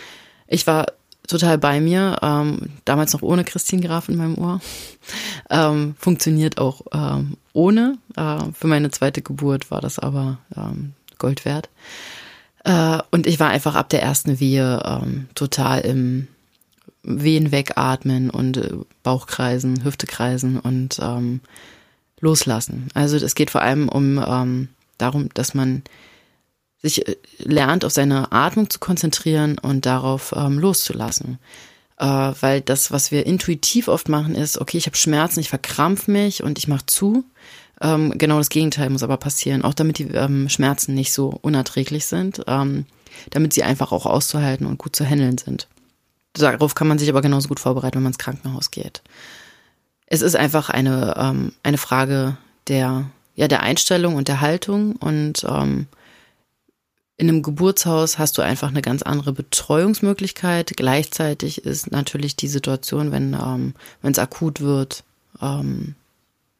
ich 0.47 0.67
war 0.67 0.85
total 1.27 1.57
bei 1.57 1.81
mir, 1.81 2.17
ähm, 2.21 2.69
damals 2.85 3.13
noch 3.13 3.21
ohne 3.21 3.43
Christine 3.43 3.81
Graf 3.81 4.09
in 4.09 4.17
meinem 4.17 4.37
Ohr. 4.37 4.59
Ähm, 5.47 5.93
funktioniert 5.99 6.57
auch 6.57 6.81
ähm, 6.91 7.37
ohne. 7.53 7.99
Äh, 8.15 8.39
für 8.51 8.65
meine 8.65 8.89
zweite 8.89 9.21
Geburt 9.21 9.69
war 9.69 9.79
das 9.79 9.99
aber 9.99 10.39
ähm, 10.57 10.93
Gold 11.19 11.45
wert. 11.45 11.69
Äh, 12.65 12.97
und 13.11 13.27
ich 13.27 13.39
war 13.39 13.49
einfach 13.49 13.75
ab 13.75 13.89
der 13.89 14.01
ersten 14.01 14.39
Wehe 14.39 14.81
ähm, 14.83 15.29
total 15.35 15.81
im 15.81 16.27
Wehen 17.03 17.51
wegatmen 17.51 18.31
und 18.31 18.57
äh, 18.57 18.71
Bauchkreisen, 19.03 19.85
Hüftekreisen 19.85 20.59
und 20.59 20.99
ähm, 20.99 21.41
loslassen. 22.19 22.89
Also 22.95 23.17
es 23.17 23.35
geht 23.35 23.51
vor 23.51 23.61
allem 23.61 23.87
um 23.87 24.17
ähm, 24.17 24.69
darum, 24.97 25.29
dass 25.35 25.53
man 25.53 25.83
sich 26.81 27.07
äh, 27.07 27.15
lernt, 27.37 27.85
auf 27.85 27.91
seine 27.91 28.31
Atmung 28.31 28.69
zu 28.71 28.79
konzentrieren 28.79 29.59
und 29.59 29.85
darauf 29.85 30.33
ähm, 30.35 30.57
loszulassen. 30.57 31.37
Äh, 31.99 32.05
weil 32.05 32.61
das, 32.61 32.91
was 32.91 33.11
wir 33.11 33.27
intuitiv 33.27 33.87
oft 33.87 34.09
machen, 34.09 34.33
ist, 34.33 34.57
okay, 34.57 34.79
ich 34.79 34.87
habe 34.87 34.97
Schmerzen, 34.97 35.39
ich 35.39 35.49
verkrampf 35.49 36.07
mich 36.07 36.41
und 36.41 36.57
ich 36.57 36.67
mache 36.67 36.87
zu. 36.87 37.25
Ähm, 37.81 38.17
genau 38.17 38.37
das 38.37 38.49
Gegenteil 38.49 38.89
muss 38.89 39.03
aber 39.03 39.17
passieren, 39.17 39.63
auch 39.63 39.73
damit 39.73 39.97
die 39.97 40.05
ähm, 40.05 40.49
Schmerzen 40.49 40.93
nicht 40.93 41.11
so 41.11 41.37
unerträglich 41.41 42.05
sind, 42.05 42.41
ähm, 42.47 42.85
damit 43.31 43.53
sie 43.53 43.63
einfach 43.63 43.91
auch 43.91 44.05
auszuhalten 44.05 44.65
und 44.65 44.77
gut 44.77 44.95
zu 44.95 45.05
handeln 45.05 45.37
sind. 45.37 45.67
Darauf 46.33 46.75
kann 46.75 46.87
man 46.87 46.99
sich 46.99 47.09
aber 47.09 47.21
genauso 47.21 47.47
gut 47.47 47.59
vorbereiten, 47.59 47.95
wenn 47.95 48.03
man 48.03 48.11
ins 48.11 48.17
Krankenhaus 48.17 48.71
geht. 48.71 49.01
Es 50.07 50.21
ist 50.21 50.35
einfach 50.35 50.69
eine, 50.69 51.15
ähm, 51.17 51.53
eine 51.63 51.77
Frage 51.77 52.37
der, 52.67 53.09
ja, 53.35 53.47
der 53.47 53.63
Einstellung 53.63 54.15
und 54.15 54.27
der 54.27 54.41
Haltung 54.41 54.95
und 54.97 55.45
ähm, 55.47 55.87
in 57.17 57.29
einem 57.29 57.43
Geburtshaus 57.43 58.19
hast 58.19 58.37
du 58.37 58.41
einfach 58.41 58.69
eine 58.69 58.81
ganz 58.81 59.01
andere 59.01 59.31
Betreuungsmöglichkeit. 59.31 60.73
Gleichzeitig 60.75 61.63
ist 61.63 61.91
natürlich 61.91 62.35
die 62.35 62.49
Situation, 62.49 63.13
wenn 63.13 63.33
ähm, 63.33 63.73
es 64.01 64.19
akut 64.19 64.59
wird, 64.59 65.05
ähm, 65.41 65.95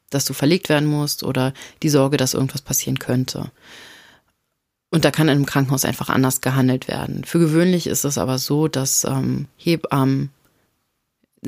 dass 0.10 0.26
du 0.26 0.34
verlegt 0.34 0.70
werden 0.70 0.88
musst 0.88 1.24
oder 1.24 1.54
die 1.84 1.90
Sorge, 1.90 2.18
dass 2.18 2.34
irgendwas 2.34 2.62
passieren 2.62 3.00
könnte. 3.00 3.52
Und 4.92 5.04
da 5.04 5.12
kann 5.12 5.28
in 5.28 5.36
einem 5.36 5.46
Krankenhaus 5.46 5.84
einfach 5.84 6.10
anders 6.10 6.42
gehandelt 6.42 6.88
werden. 6.88 7.26
Für 7.26 7.40
gewöhnlich 7.40 7.88
ist 7.88 8.06
es 8.06 8.18
aber 8.18 8.38
so, 8.38 8.68
dass 8.68 9.04
ähm, 9.04 9.48
Hebammen 9.58 10.30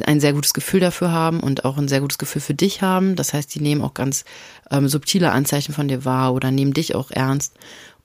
ein 0.05 0.19
sehr 0.19 0.33
gutes 0.33 0.53
Gefühl 0.53 0.79
dafür 0.79 1.11
haben 1.11 1.39
und 1.39 1.65
auch 1.65 1.77
ein 1.77 1.87
sehr 1.87 2.01
gutes 2.01 2.17
Gefühl 2.17 2.41
für 2.41 2.53
dich 2.53 2.81
haben. 2.81 3.15
Das 3.15 3.33
heißt, 3.33 3.53
die 3.53 3.61
nehmen 3.61 3.81
auch 3.81 3.93
ganz 3.93 4.25
ähm, 4.69 4.87
subtile 4.87 5.31
Anzeichen 5.31 5.73
von 5.73 5.87
dir 5.87 6.05
wahr 6.05 6.33
oder 6.33 6.51
nehmen 6.51 6.73
dich 6.73 6.95
auch 6.95 7.11
ernst 7.11 7.53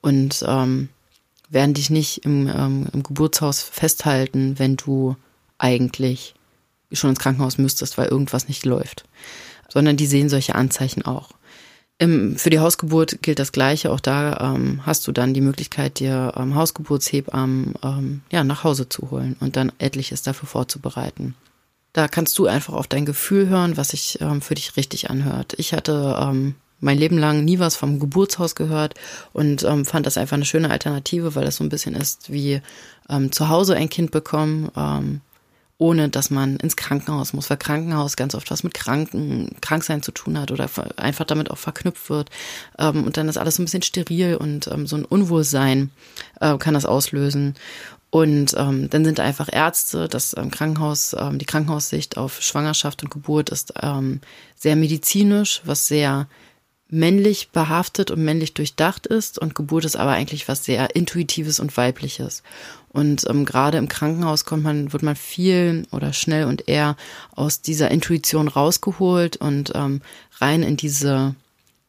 und 0.01 0.43
ähm, 0.47 0.89
werden 1.49 1.73
dich 1.73 1.89
nicht 1.89 2.25
im, 2.25 2.47
ähm, 2.47 2.87
im 2.93 3.03
Geburtshaus 3.03 3.61
festhalten, 3.61 4.57
wenn 4.59 4.75
du 4.75 5.15
eigentlich 5.57 6.35
schon 6.91 7.11
ins 7.11 7.19
Krankenhaus 7.19 7.57
müsstest, 7.57 7.97
weil 7.97 8.07
irgendwas 8.07 8.47
nicht 8.47 8.65
läuft. 8.65 9.05
Sondern 9.73 9.97
die 9.97 10.05
sehen 10.05 10.29
solche 10.29 10.53
Anzeichen 10.53 11.03
auch. 11.03 11.31
Im, 11.97 12.37
für 12.37 12.49
die 12.49 12.59
Hausgeburt 12.59 13.21
gilt 13.23 13.39
das 13.39 13.51
Gleiche. 13.51 13.91
Auch 13.91 13.99
da 13.99 14.53
ähm, 14.53 14.81
hast 14.85 15.07
du 15.07 15.11
dann 15.11 15.33
die 15.33 15.41
Möglichkeit, 15.41 15.99
dir 15.99 16.33
ähm, 16.35 16.53
Hausgeburtshebammen 16.53 17.73
ähm, 17.83 18.21
ja, 18.31 18.43
nach 18.43 18.63
Hause 18.63 18.87
zu 18.87 19.09
holen 19.09 19.35
und 19.39 19.55
dann 19.55 19.71
etliches 19.79 20.21
dafür 20.21 20.47
vorzubereiten. 20.47 21.35
Da 21.91 22.07
kannst 22.07 22.37
du 22.37 22.47
einfach 22.47 22.73
auf 22.73 22.87
dein 22.87 23.05
Gefühl 23.05 23.47
hören, 23.47 23.77
was 23.77 23.89
sich 23.89 24.19
ähm, 24.21 24.41
für 24.41 24.55
dich 24.55 24.77
richtig 24.77 25.09
anhört. 25.09 25.53
Ich 25.57 25.73
hatte 25.73 26.17
ähm, 26.19 26.55
mein 26.79 26.97
Leben 26.97 27.17
lang 27.17 27.45
nie 27.45 27.59
was 27.59 27.75
vom 27.75 27.99
Geburtshaus 27.99 28.55
gehört 28.55 28.95
und 29.31 29.63
ähm, 29.63 29.85
fand 29.85 30.05
das 30.05 30.17
einfach 30.17 30.35
eine 30.35 30.45
schöne 30.45 30.69
Alternative, 30.69 31.35
weil 31.35 31.45
das 31.45 31.55
so 31.55 31.63
ein 31.63 31.69
bisschen 31.69 31.95
ist 31.95 32.31
wie 32.31 32.61
ähm, 33.09 33.31
zu 33.31 33.49
Hause 33.49 33.75
ein 33.75 33.89
Kind 33.89 34.11
bekommen, 34.11 34.69
ähm, 34.75 35.21
ohne 35.77 36.09
dass 36.09 36.29
man 36.29 36.57
ins 36.57 36.75
Krankenhaus 36.75 37.33
muss, 37.33 37.49
weil 37.49 37.57
Krankenhaus 37.57 38.15
ganz 38.15 38.35
oft 38.35 38.51
was 38.51 38.63
mit 38.63 38.73
Kranken, 38.73 39.55
Kranksein 39.61 40.03
zu 40.03 40.11
tun 40.11 40.39
hat 40.39 40.51
oder 40.51 40.69
einfach 40.97 41.25
damit 41.25 41.51
auch 41.51 41.57
verknüpft 41.57 42.09
wird. 42.09 42.29
Ähm, 42.77 43.03
und 43.03 43.17
dann 43.17 43.27
ist 43.27 43.37
alles 43.37 43.55
so 43.55 43.61
ein 43.61 43.65
bisschen 43.65 43.81
steril 43.81 44.35
und 44.35 44.67
ähm, 44.67 44.87
so 44.87 44.95
ein 44.95 45.05
Unwohlsein 45.05 45.91
äh, 46.39 46.57
kann 46.57 46.73
das 46.73 46.85
auslösen. 46.85 47.55
Und 48.11 48.53
ähm, 48.57 48.91
dann 48.91 49.03
sind 49.03 49.19
einfach 49.19 49.49
Ärzte, 49.51 50.07
das 50.07 50.35
ähm, 50.37 50.51
Krankenhaus, 50.51 51.15
ähm, 51.17 51.39
die 51.39 51.45
Krankenhaussicht 51.45 52.15
auf 52.15 52.41
Schwangerschaft 52.41 53.01
und 53.01 53.09
Geburt 53.09 53.49
ist 53.49 53.73
ähm, 53.81 54.21
sehr 54.55 54.75
medizinisch, 54.75 55.63
was 55.65 55.87
sehr 55.87 56.27
männlich 56.93 57.49
behaftet 57.49 58.11
und 58.11 58.23
männlich 58.23 58.53
durchdacht 58.53 59.07
ist 59.07 59.39
und 59.39 59.55
Geburt 59.55 59.83
ist 59.83 59.95
aber 59.95 60.11
eigentlich 60.11 60.47
was 60.47 60.63
sehr 60.63 60.95
Intuitives 60.95 61.59
und 61.59 61.75
Weibliches. 61.75 62.43
Und 62.89 63.27
ähm, 63.27 63.45
gerade 63.45 63.79
im 63.79 63.87
Krankenhaus 63.87 64.45
kommt 64.45 64.63
man, 64.63 64.93
wird 64.93 65.01
man 65.01 65.15
viel 65.15 65.87
oder 65.91 66.13
schnell 66.13 66.45
und 66.45 66.67
eher 66.67 66.95
aus 67.35 67.61
dieser 67.61 67.89
Intuition 67.89 68.47
rausgeholt 68.47 69.37
und 69.37 69.71
ähm, 69.73 70.01
rein 70.39 70.61
in 70.61 70.77
diese 70.77 71.35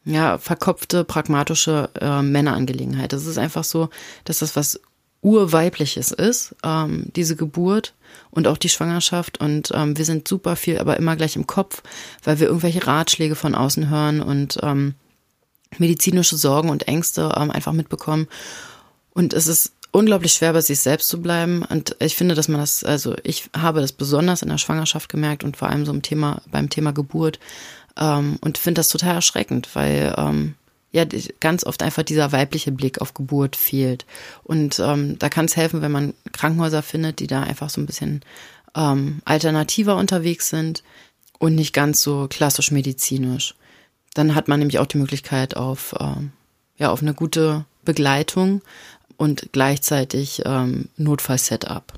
ja, 0.05 0.37
verkopfte, 0.39 1.03
pragmatische 1.03 1.89
äh, 2.01 2.21
Männerangelegenheit. 2.21 3.13
Es 3.13 3.27
ist 3.27 3.37
einfach 3.37 3.63
so, 3.63 3.89
dass 4.23 4.39
das 4.39 4.55
was 4.55 4.79
urweibliches 5.25 6.11
ist, 6.11 6.55
ähm, 6.63 7.07
diese 7.15 7.35
Geburt 7.35 7.95
und 8.29 8.47
auch 8.47 8.57
die 8.57 8.69
Schwangerschaft. 8.69 9.39
Und 9.39 9.71
ähm, 9.73 9.97
wir 9.97 10.05
sind 10.05 10.27
super 10.27 10.55
viel, 10.55 10.77
aber 10.77 10.97
immer 10.97 11.15
gleich 11.15 11.35
im 11.35 11.47
Kopf, 11.47 11.81
weil 12.23 12.39
wir 12.39 12.47
irgendwelche 12.47 12.85
Ratschläge 12.85 13.35
von 13.35 13.55
außen 13.55 13.89
hören 13.89 14.21
und 14.21 14.59
ähm, 14.61 14.93
medizinische 15.79 16.37
Sorgen 16.37 16.69
und 16.69 16.87
Ängste 16.87 17.33
ähm, 17.35 17.49
einfach 17.49 17.73
mitbekommen. 17.73 18.27
Und 19.13 19.33
es 19.33 19.47
ist 19.47 19.73
unglaublich 19.91 20.33
schwer, 20.33 20.53
bei 20.53 20.61
sich 20.61 20.79
selbst 20.79 21.07
zu 21.07 21.19
bleiben. 21.21 21.63
Und 21.63 21.95
ich 21.99 22.15
finde, 22.15 22.35
dass 22.35 22.47
man 22.47 22.59
das, 22.59 22.83
also 22.83 23.15
ich 23.23 23.49
habe 23.57 23.81
das 23.81 23.93
besonders 23.93 24.43
in 24.43 24.49
der 24.49 24.59
Schwangerschaft 24.59 25.09
gemerkt 25.09 25.43
und 25.43 25.57
vor 25.57 25.69
allem 25.69 25.87
so 25.87 25.91
im 25.91 26.03
Thema, 26.03 26.41
beim 26.51 26.69
Thema 26.69 26.91
Geburt. 26.93 27.39
Ähm, 27.97 28.37
und 28.41 28.59
finde 28.59 28.79
das 28.79 28.89
total 28.89 29.15
erschreckend, 29.15 29.69
weil 29.73 30.13
ähm, 30.17 30.53
ja 30.95 31.05
ganz 31.41 31.65
oft 31.65 31.83
einfach 31.83 32.03
dieser 32.03 32.31
weibliche 32.31 32.71
Blick 32.71 33.01
auf 33.01 33.13
Geburt 33.13 33.57
fehlt. 33.57 34.05
Und 34.43 34.79
ähm, 34.79 35.19
da 35.19 35.27
kann 35.27 35.45
es 35.45 35.57
helfen, 35.57 35.81
wenn 35.81 35.91
man 35.91 36.13
Krankenhäuser 36.31 36.81
findet, 36.81 37.19
die 37.19 37.27
da 37.27 37.43
einfach 37.43 37.69
so 37.69 37.81
ein 37.81 37.85
bisschen 37.85 38.21
ähm, 38.75 39.21
alternativer 39.25 39.97
unterwegs 39.97 40.49
sind 40.49 40.83
und 41.37 41.53
nicht 41.55 41.73
ganz 41.73 42.01
so 42.01 42.27
klassisch 42.29 42.71
medizinisch. 42.71 43.55
Dann 44.13 44.35
hat 44.35 44.47
man 44.47 44.59
nämlich 44.59 44.79
auch 44.79 44.85
die 44.85 44.97
Möglichkeit 44.97 45.57
auf, 45.57 45.93
ähm, 45.99 46.31
ja, 46.77 46.91
auf 46.91 47.01
eine 47.01 47.13
gute 47.13 47.65
Begleitung 47.83 48.61
und 49.17 49.49
gleichzeitig 49.51 50.43
ähm, 50.45 50.87
Notfall-Setup. 50.95 51.91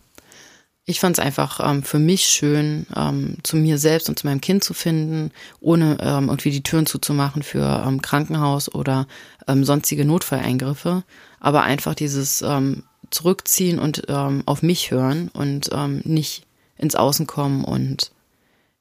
Ich 0.90 1.02
fand 1.02 1.18
es 1.18 1.24
einfach 1.24 1.60
ähm, 1.70 1.84
für 1.84 2.00
mich 2.00 2.24
schön, 2.30 2.88
ähm, 2.96 3.40
zu 3.44 3.58
mir 3.58 3.78
selbst 3.78 4.08
und 4.08 4.18
zu 4.18 4.26
meinem 4.26 4.40
Kind 4.40 4.64
zu 4.64 4.74
finden, 4.74 5.32
ohne 5.60 5.98
ähm, 6.00 6.30
irgendwie 6.30 6.50
die 6.50 6.64
Türen 6.64 6.86
zuzumachen 6.86 7.44
für 7.44 7.84
ähm, 7.86 8.02
Krankenhaus 8.02 8.74
oder 8.74 9.06
ähm, 9.50 9.66
sonstige 9.66 10.06
Notfalleingriffe, 10.06 11.04
aber 11.42 11.64
einfach 11.64 11.94
dieses 11.94 12.42
ähm, 12.42 12.84
Zurückziehen 13.10 13.80
und 13.80 14.04
ähm, 14.08 14.44
auf 14.46 14.64
mich 14.64 14.90
hören 14.90 15.28
und 15.34 15.70
ähm, 15.74 16.02
nicht 16.06 16.46
ins 16.78 16.96
Außen 16.96 17.28
kommen 17.28 17.66
und 17.66 18.12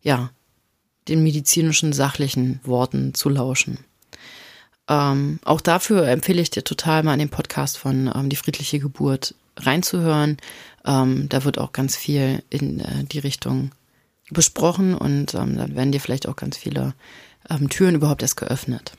ja, 0.01 0.31
den 1.09 1.25
medizinischen, 1.25 1.93
sachlichen 1.93 2.61
Worten 2.63 3.15
zu 3.15 3.31
lauschen. 3.31 3.79
Ähm, 4.89 5.41
auch 5.45 5.61
dafür 5.61 6.07
empfehle 6.07 6.41
ich 6.41 6.51
dir 6.51 6.63
total 6.63 7.03
mal 7.03 7.15
in 7.15 7.19
den 7.19 7.31
Podcast 7.31 7.79
von 7.79 8.09
ähm, 8.15 8.29
Die 8.29 8.37
friedliche 8.37 8.79
Geburt 8.79 9.35
reinzuhören. 9.57 10.37
Ähm, 10.87 11.29
da 11.29 11.45
wird 11.45 11.59
auch 11.59 11.73
ganz 11.73 11.97
viel 11.97 12.43
in 12.49 12.81
äh, 12.81 13.05
die 13.05 13.19
Richtung 13.19 13.73
besprochen 14.31 14.95
und 14.95 15.35
ähm, 15.35 15.57
dann 15.57 15.77
werden 15.77 15.93
dir 15.93 16.01
vielleicht 16.01 16.29
auch 16.29 16.37
ganz 16.37 16.57
viele 16.57 16.95
ähm, 17.51 17.69
Türen 17.69 17.95
überhaupt 17.95 18.23
erst 18.23 18.37
geöffnet. 18.37 18.93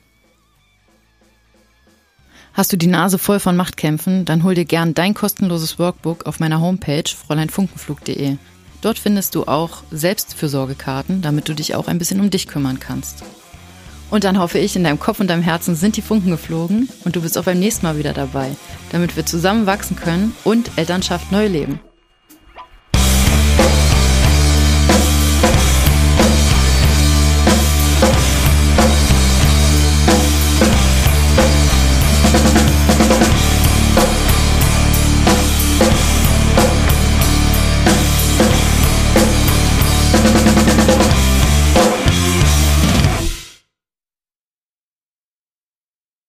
Hast 2.54 2.74
du 2.74 2.78
die 2.78 2.88
Nase 2.88 3.20
voll 3.20 3.40
von 3.40 3.56
Machtkämpfen, 3.56 4.26
dann 4.26 4.44
hol 4.44 4.56
dir 4.56 4.66
gern 4.66 4.96
dein 4.96 5.14
kostenloses 5.14 5.78
Workbook 5.78 6.26
auf 6.26 6.40
meiner 6.40 6.60
Homepage 6.60 7.04
fräuleinfunkenflug.de. 7.08 8.38
Dort 8.82 8.98
findest 8.98 9.36
du 9.36 9.46
auch 9.46 9.84
Selbstfürsorgekarten, 9.92 11.22
damit 11.22 11.50
du 11.50 11.54
dich 11.54 11.76
auch 11.76 11.88
ein 11.88 12.00
bisschen 12.00 12.20
um 12.20 12.30
dich 12.30 12.48
kümmern 12.48 12.80
kannst. 12.80 13.24
Und 14.10 14.24
dann 14.24 14.40
hoffe 14.40 14.58
ich, 14.60 14.76
in 14.76 14.84
deinem 14.84 15.00
Kopf 15.00 15.20
und 15.20 15.28
deinem 15.28 15.42
Herzen 15.44 15.76
sind 15.76 15.98
die 15.98 16.02
Funken 16.02 16.32
geflogen 16.32 16.90
und 17.04 17.16
du 17.16 17.22
bist 17.22 17.38
auch 17.38 17.44
beim 17.44 17.60
nächsten 17.60 17.86
Mal 17.86 17.98
wieder 17.98 18.14
dabei, 18.14 18.52
damit 18.92 19.16
wir 19.16 19.26
zusammen 19.26 19.66
wachsen 19.66 19.96
können 19.96 20.36
und 20.44 20.72
Elternschaft 20.78 21.32
neu 21.32 21.48
leben. 21.48 21.80